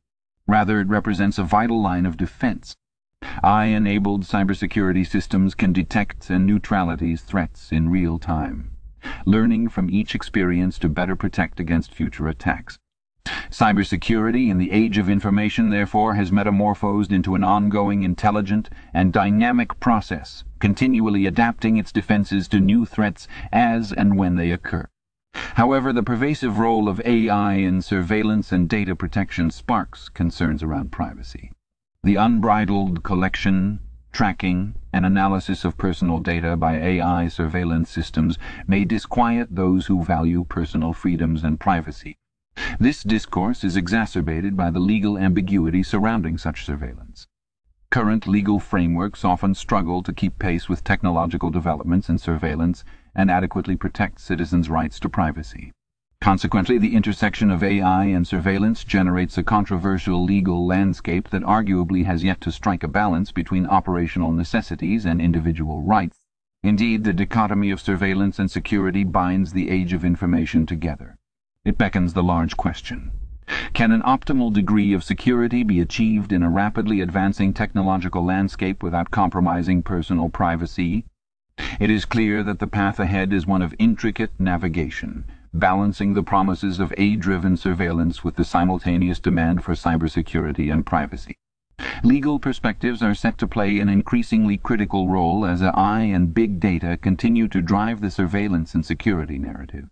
[0.47, 2.75] Rather, it represents a vital line of defense.
[3.43, 8.71] AI-enabled cybersecurity systems can detect and neutralize threats in real time,
[9.25, 12.77] learning from each experience to better protect against future attacks.
[13.51, 19.77] Cybersecurity in the age of information, therefore, has metamorphosed into an ongoing, intelligent, and dynamic
[19.79, 24.87] process, continually adapting its defenses to new threats as and when they occur.
[25.33, 31.51] However, the pervasive role of AI in surveillance and data protection sparks concerns around privacy.
[32.03, 39.49] The unbridled collection, tracking, and analysis of personal data by AI surveillance systems may disquiet
[39.51, 42.17] those who value personal freedoms and privacy.
[42.79, 47.27] This discourse is exacerbated by the legal ambiguity surrounding such surveillance.
[47.91, 53.75] Current legal frameworks often struggle to keep pace with technological developments in surveillance and adequately
[53.75, 55.73] protect citizens' rights to privacy.
[56.21, 62.23] Consequently, the intersection of AI and surveillance generates a controversial legal landscape that arguably has
[62.23, 66.19] yet to strike a balance between operational necessities and individual rights.
[66.63, 71.17] Indeed, the dichotomy of surveillance and security binds the age of information together.
[71.63, 73.11] It beckons the large question.
[73.73, 79.11] Can an optimal degree of security be achieved in a rapidly advancing technological landscape without
[79.11, 81.05] compromising personal privacy?
[81.79, 86.79] It is clear that the path ahead is one of intricate navigation balancing the promises
[86.79, 91.35] of AI-driven surveillance with the simultaneous demand for cybersecurity and privacy.
[92.03, 96.97] Legal perspectives are set to play an increasingly critical role as AI and big data
[96.97, 99.89] continue to drive the surveillance and security narrative.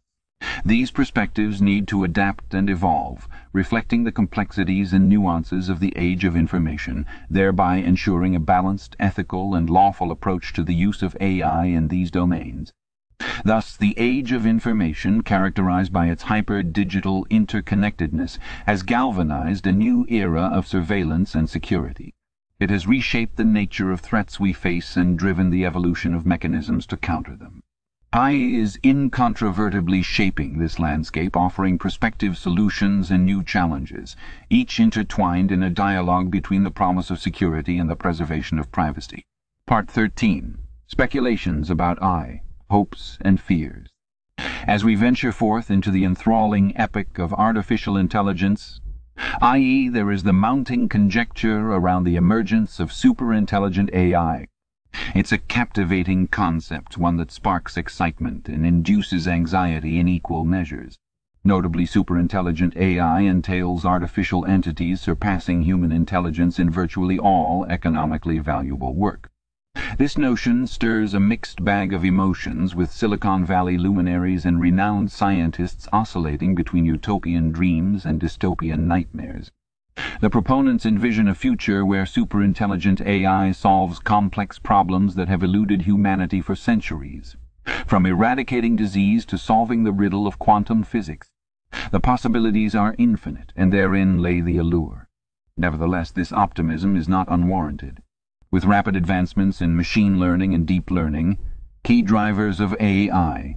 [0.66, 6.26] These perspectives need to adapt and evolve, reflecting the complexities and nuances of the age
[6.26, 11.66] of information, thereby ensuring a balanced, ethical, and lawful approach to the use of AI
[11.66, 12.74] in these domains.
[13.46, 20.44] Thus the age of information, characterized by its hyper-digital interconnectedness, has galvanized a new era
[20.44, 22.14] of surveillance and security.
[22.60, 26.86] It has reshaped the nature of threats we face and driven the evolution of mechanisms
[26.88, 27.64] to counter them.
[28.12, 34.16] AI is incontrovertibly shaping this landscape, offering prospective solutions and new challenges,
[34.50, 39.24] each intertwined in a dialogue between the promise of security and the preservation of privacy.
[39.68, 40.58] Part 13.
[40.88, 42.42] Speculations about AI
[42.72, 43.90] hopes and fears.
[44.66, 48.82] As we venture forth into the enthralling epoch of artificial intelligence,
[49.40, 54.48] AI, there is the mounting conjecture around the emergence of superintelligent AI.
[55.16, 60.98] It's a captivating concept, one that sparks excitement and induces anxiety in equal measures.
[61.44, 69.30] Notably, superintelligent AI entails artificial entities surpassing human intelligence in virtually all economically valuable work.
[69.98, 75.88] This notion stirs a mixed bag of emotions, with Silicon Valley luminaries and renowned scientists
[75.94, 79.52] oscillating between utopian dreams and dystopian nightmares.
[80.22, 86.42] The proponents envision a future where superintelligent AI solves complex problems that have eluded humanity
[86.42, 87.38] for centuries,
[87.86, 91.30] from eradicating disease to solving the riddle of quantum physics.
[91.92, 95.08] The possibilities are infinite, and therein lay the allure.
[95.58, 98.02] Nevertheless, this optimism is not unwarranted.
[98.52, 101.38] With rapid advancements in machine learning and deep learning,
[101.84, 103.56] key drivers of AI,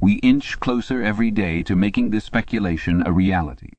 [0.00, 3.70] we inch closer every day to making this speculation a reality.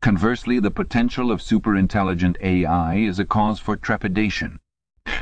[0.00, 4.60] Conversely, the potential of superintelligent AI is a cause for trepidation.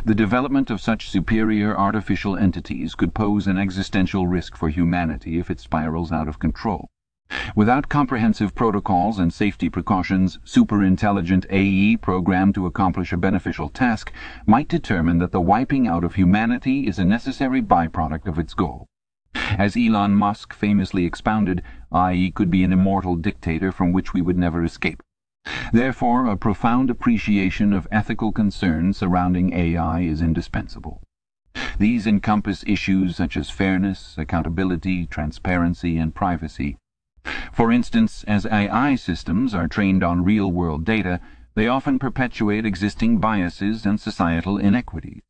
[0.04, 5.50] The development of such superior artificial entities could pose an existential risk for humanity if
[5.50, 6.90] it spirals out of control.
[7.54, 14.12] Without comprehensive protocols and safety precautions, superintelligent AI programmed to accomplish a beneficial task
[14.46, 18.86] might determine that the wiping out of humanity is a necessary byproduct of its goal.
[19.58, 21.62] As Elon Musk famously expounded,
[21.92, 25.02] AI could be an immortal dictator from which we would never escape.
[25.72, 31.02] Therefore, a profound appreciation of ethical concerns surrounding AI is indispensable.
[31.78, 36.76] These encompass issues such as fairness, accountability, transparency, and privacy.
[37.52, 41.20] For instance, as AI systems are trained on real-world data,
[41.54, 45.22] they often perpetuate existing biases and societal inequities.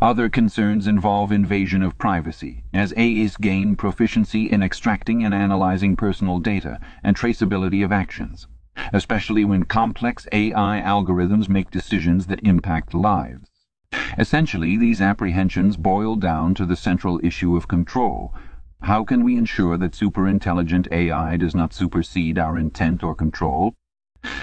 [0.00, 6.38] Other concerns involve invasion of privacy, as AIs gain proficiency in extracting and analyzing personal
[6.38, 8.46] data and traceability of actions,
[8.92, 13.48] especially when complex AI algorithms make decisions that impact lives.
[14.18, 18.34] Essentially, these apprehensions boil down to the central issue of control,
[18.82, 23.74] how can we ensure that superintelligent AI does not supersede our intent or control?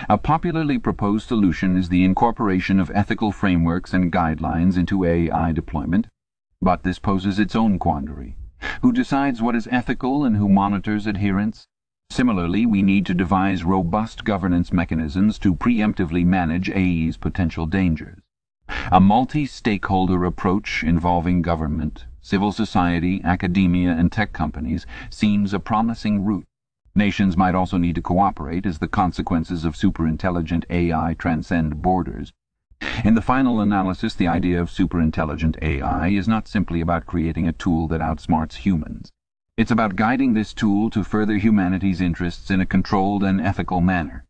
[0.10, 6.08] A popularly proposed solution is the incorporation of ethical frameworks and guidelines into AI deployment.
[6.62, 8.36] But this poses its own quandary.
[8.82, 11.68] Who decides what is ethical and who monitors adherence?
[12.10, 18.20] Similarly, we need to devise robust governance mechanisms to preemptively manage AI's potential dangers.
[18.92, 26.46] A multi-stakeholder approach involving government, civil society, academia, and tech companies seems a promising route.
[26.96, 32.32] Nations might also need to cooperate as the consequences of superintelligent AI transcend borders.
[33.04, 37.54] In the final analysis, the idea of superintelligent AI is not simply about creating a
[37.54, 39.12] tool that outsmarts humans.
[39.58, 44.26] It's about guiding this tool to further humanity's interests in a controlled and ethical manner.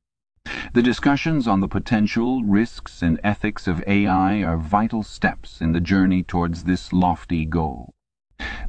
[0.73, 5.81] The discussions on the potential, risks, and ethics of AI are vital steps in the
[5.81, 7.92] journey towards this lofty goal.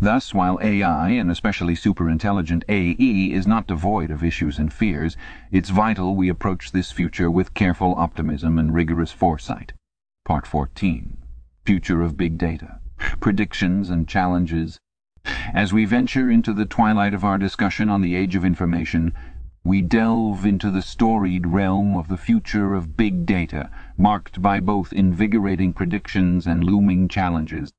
[0.01, 5.16] Thus, while AI, and especially superintelligent AI, is not devoid of issues and fears,
[5.51, 9.72] it's vital we approach this future with careful optimism and rigorous foresight.
[10.25, 11.16] Part 14.
[11.64, 12.81] Future of Big Data.
[13.20, 14.79] Predictions and Challenges.
[15.53, 19.12] As we venture into the twilight of our discussion on the Age of Information,
[19.64, 24.93] we delve into the storied realm of the future of big data, marked by both
[24.93, 27.72] invigorating predictions and looming challenges.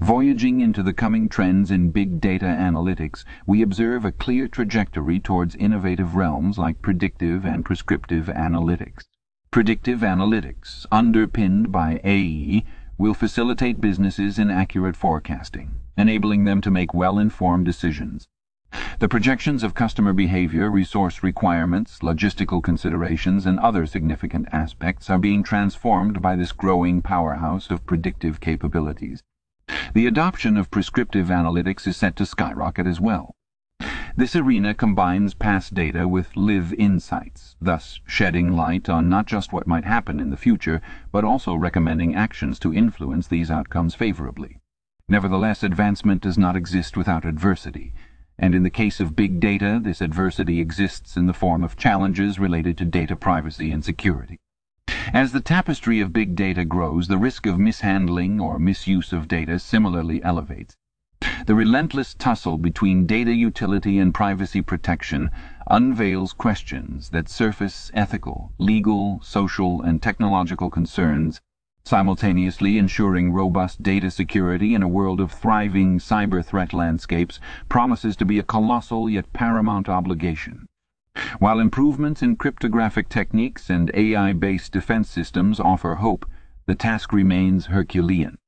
[0.00, 5.54] Voyaging into the coming trends in big data analytics, we observe a clear trajectory towards
[5.56, 9.04] innovative realms like predictive and prescriptive analytics.
[9.50, 12.64] Predictive analytics, underpinned by AI,
[12.96, 18.26] will facilitate businesses in accurate forecasting, enabling them to make well-informed decisions.
[19.00, 25.42] The projections of customer behavior, resource requirements, logistical considerations, and other significant aspects are being
[25.42, 29.22] transformed by this growing powerhouse of predictive capabilities.
[29.94, 33.34] The adoption of prescriptive analytics is set to skyrocket as well.
[34.16, 39.66] This arena combines past data with live insights, thus shedding light on not just what
[39.66, 40.80] might happen in the future,
[41.12, 44.58] but also recommending actions to influence these outcomes favorably.
[45.08, 47.92] Nevertheless, advancement does not exist without adversity
[48.40, 52.38] and in the case of big data this adversity exists in the form of challenges
[52.38, 54.38] related to data privacy and security.
[55.12, 59.58] As the tapestry of big data grows, the risk of mishandling or misuse of data
[59.58, 60.76] similarly elevates.
[61.46, 65.30] The relentless tussle between data utility and privacy protection
[65.68, 71.40] unveils questions that surface ethical, legal, social, and technological concerns
[71.84, 78.24] simultaneously ensuring robust data security in a world of thriving cyber threat landscapes promises to
[78.24, 80.66] be a colossal yet paramount obligation.
[81.38, 86.24] While improvements in cryptographic techniques and AI-based defense systems offer hope,
[86.66, 88.38] the task remains Herculean.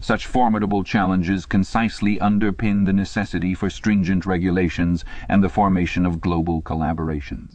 [0.00, 6.62] Such formidable challenges concisely underpin the necessity for stringent regulations and the formation of global
[6.62, 7.54] collaborations.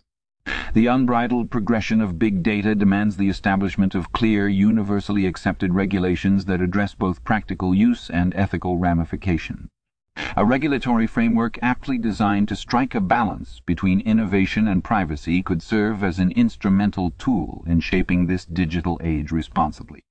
[0.73, 6.61] The unbridled progression of big data demands the establishment of clear, universally accepted regulations that
[6.61, 9.69] address both practical use and ethical ramification.
[10.35, 16.03] A regulatory framework aptly designed to strike a balance between innovation and privacy could serve
[16.03, 20.03] as an instrumental tool in shaping this digital age responsibly.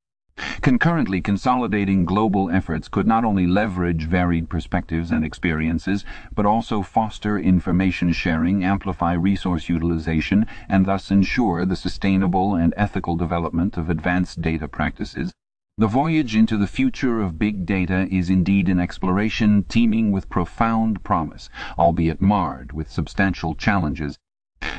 [0.60, 7.38] Concurrently, consolidating global efforts could not only leverage varied perspectives and experiences, but also foster
[7.38, 14.40] information sharing, amplify resource utilization, and thus ensure the sustainable and ethical development of advanced
[14.40, 15.32] data practices.
[15.78, 21.04] The voyage into the future of big data is indeed an exploration teeming with profound
[21.04, 21.48] promise,
[21.78, 24.18] albeit marred with substantial challenges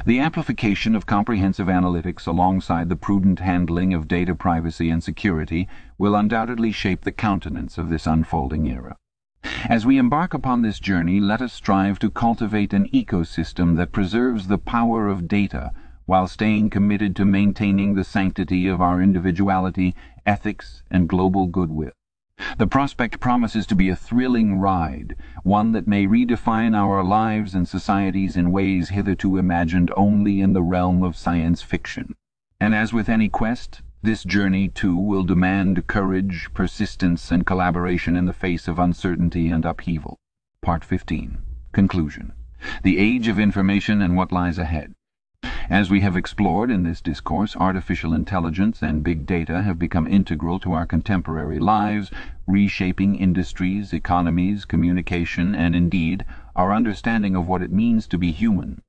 [0.05, 6.17] the amplification of comprehensive analytics alongside the prudent handling of data privacy and security will
[6.17, 8.97] undoubtedly shape the countenance of this unfolding era.
[9.69, 14.47] As we embark upon this journey, let us strive to cultivate an ecosystem that preserves
[14.47, 15.71] the power of data
[16.09, 19.95] while staying committed to maintaining the sanctity of our individuality,
[20.25, 21.91] ethics, and global goodwill.
[22.57, 27.67] The prospect promises to be a thrilling ride, one that may redefine our lives and
[27.67, 32.15] societies in ways hitherto imagined only in the realm of science fiction.
[32.59, 38.25] And as with any quest, this journey, too, will demand courage, persistence, and collaboration in
[38.25, 40.17] the face of uncertainty and upheaval.
[40.63, 41.37] Part 15.
[41.71, 42.33] Conclusion.
[42.81, 44.95] The Age of Information and What Lies Ahead.
[45.69, 50.57] As we have explored in this discourse, artificial intelligence and big data have become integral
[50.61, 52.09] to our contemporary lives,
[52.47, 56.25] reshaping industries, economies, communication, and indeed
[56.55, 58.81] our understanding of what it means to be human.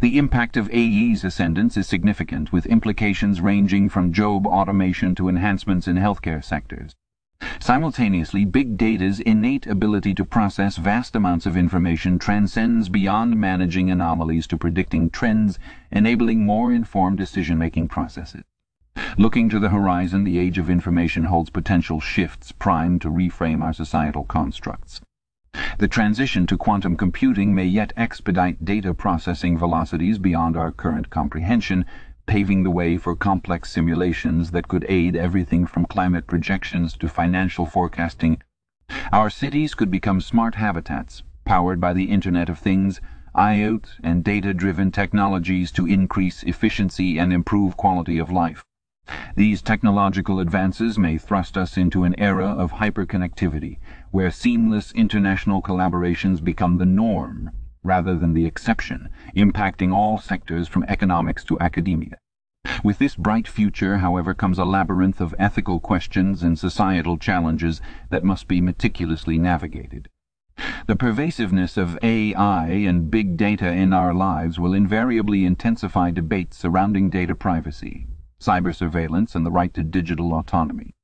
[0.00, 5.88] The impact of AI's ascendance is significant, with implications ranging from job automation to enhancements
[5.88, 6.94] in healthcare sectors.
[7.60, 14.46] Simultaneously, big data's innate ability to process vast amounts of information transcends beyond managing anomalies
[14.46, 15.58] to predicting trends,
[15.90, 18.42] enabling more informed decision-making processes.
[19.16, 23.72] Looking to the horizon, the age of information holds potential shifts primed to reframe our
[23.72, 25.00] societal constructs.
[25.78, 31.84] The transition to quantum computing may yet expedite data processing velocities beyond our current comprehension,
[32.32, 37.66] paving the way for complex simulations that could aid everything from climate projections to financial
[37.66, 38.40] forecasting.
[39.12, 43.02] Our cities could become smart habitats, powered by the Internet of Things,
[43.36, 48.64] IoT and data-driven technologies to increase efficiency and improve quality of life.
[49.36, 53.76] These technological advances may thrust us into an era of hyperconnectivity,
[54.10, 57.50] where seamless international collaborations become the norm
[57.82, 62.16] rather than the exception, impacting all sectors from economics to academia.
[62.84, 67.80] With this bright future, however, comes a labyrinth of ethical questions and societal challenges
[68.10, 70.08] that must be meticulously navigated.
[70.86, 77.10] The pervasiveness of AI and big data in our lives will invariably intensify debates surrounding
[77.10, 78.06] data privacy,
[78.40, 80.94] cyber surveillance, and the right to digital autonomy.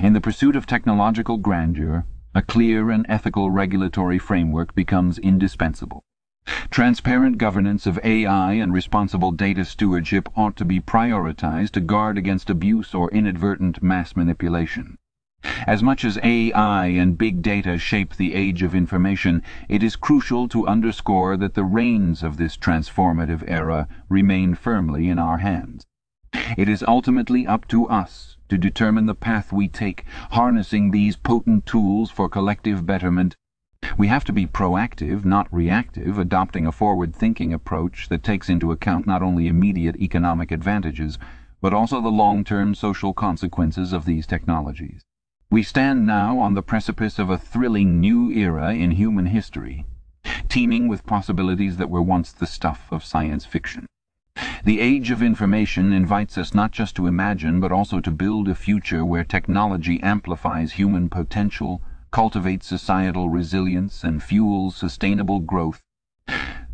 [0.00, 2.04] In the pursuit of technological grandeur,
[2.34, 6.04] a clear and ethical regulatory framework becomes indispensable.
[6.72, 12.48] Transparent governance of AI and responsible data stewardship ought to be prioritized to guard against
[12.48, 14.96] abuse or inadvertent mass manipulation.
[15.66, 20.48] As much as AI and big data shape the age of information, it is crucial
[20.48, 25.84] to underscore that the reins of this transformative era remain firmly in our hands.
[26.56, 31.66] It is ultimately up to us to determine the path we take, harnessing these potent
[31.66, 33.36] tools for collective betterment
[33.98, 39.06] we have to be proactive, not reactive, adopting a forward-thinking approach that takes into account
[39.06, 41.18] not only immediate economic advantages,
[41.60, 45.02] but also the long-term social consequences of these technologies.
[45.50, 49.84] We stand now on the precipice of a thrilling new era in human history,
[50.48, 53.86] teeming with possibilities that were once the stuff of science fiction.
[54.64, 58.54] The age of information invites us not just to imagine, but also to build a
[58.54, 61.82] future where technology amplifies human potential,
[62.12, 65.80] cultivates societal resilience, and fuels sustainable growth.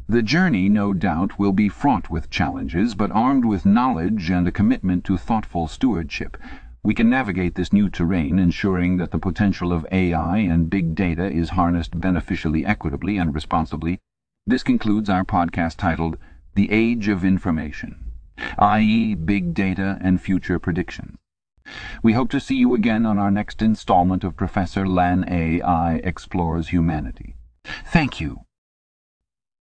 [0.07, 4.53] The journey, no doubt, will be fraught with challenges, but armed with knowledge and a
[4.53, 6.36] commitment to thoughtful stewardship,
[6.82, 11.30] we can navigate this new terrain, ensuring that the potential of AI and big data
[11.30, 13.99] is harnessed beneficially, equitably, and responsibly.
[14.47, 16.16] This concludes our podcast titled
[16.55, 18.12] The Age of Information,
[18.59, 21.18] AI, Big Data and Future Predictions.
[22.02, 26.68] We hope to see you again on our next installment of Professor Lan AI Explores
[26.68, 27.36] Humanity.
[27.84, 28.47] Thank you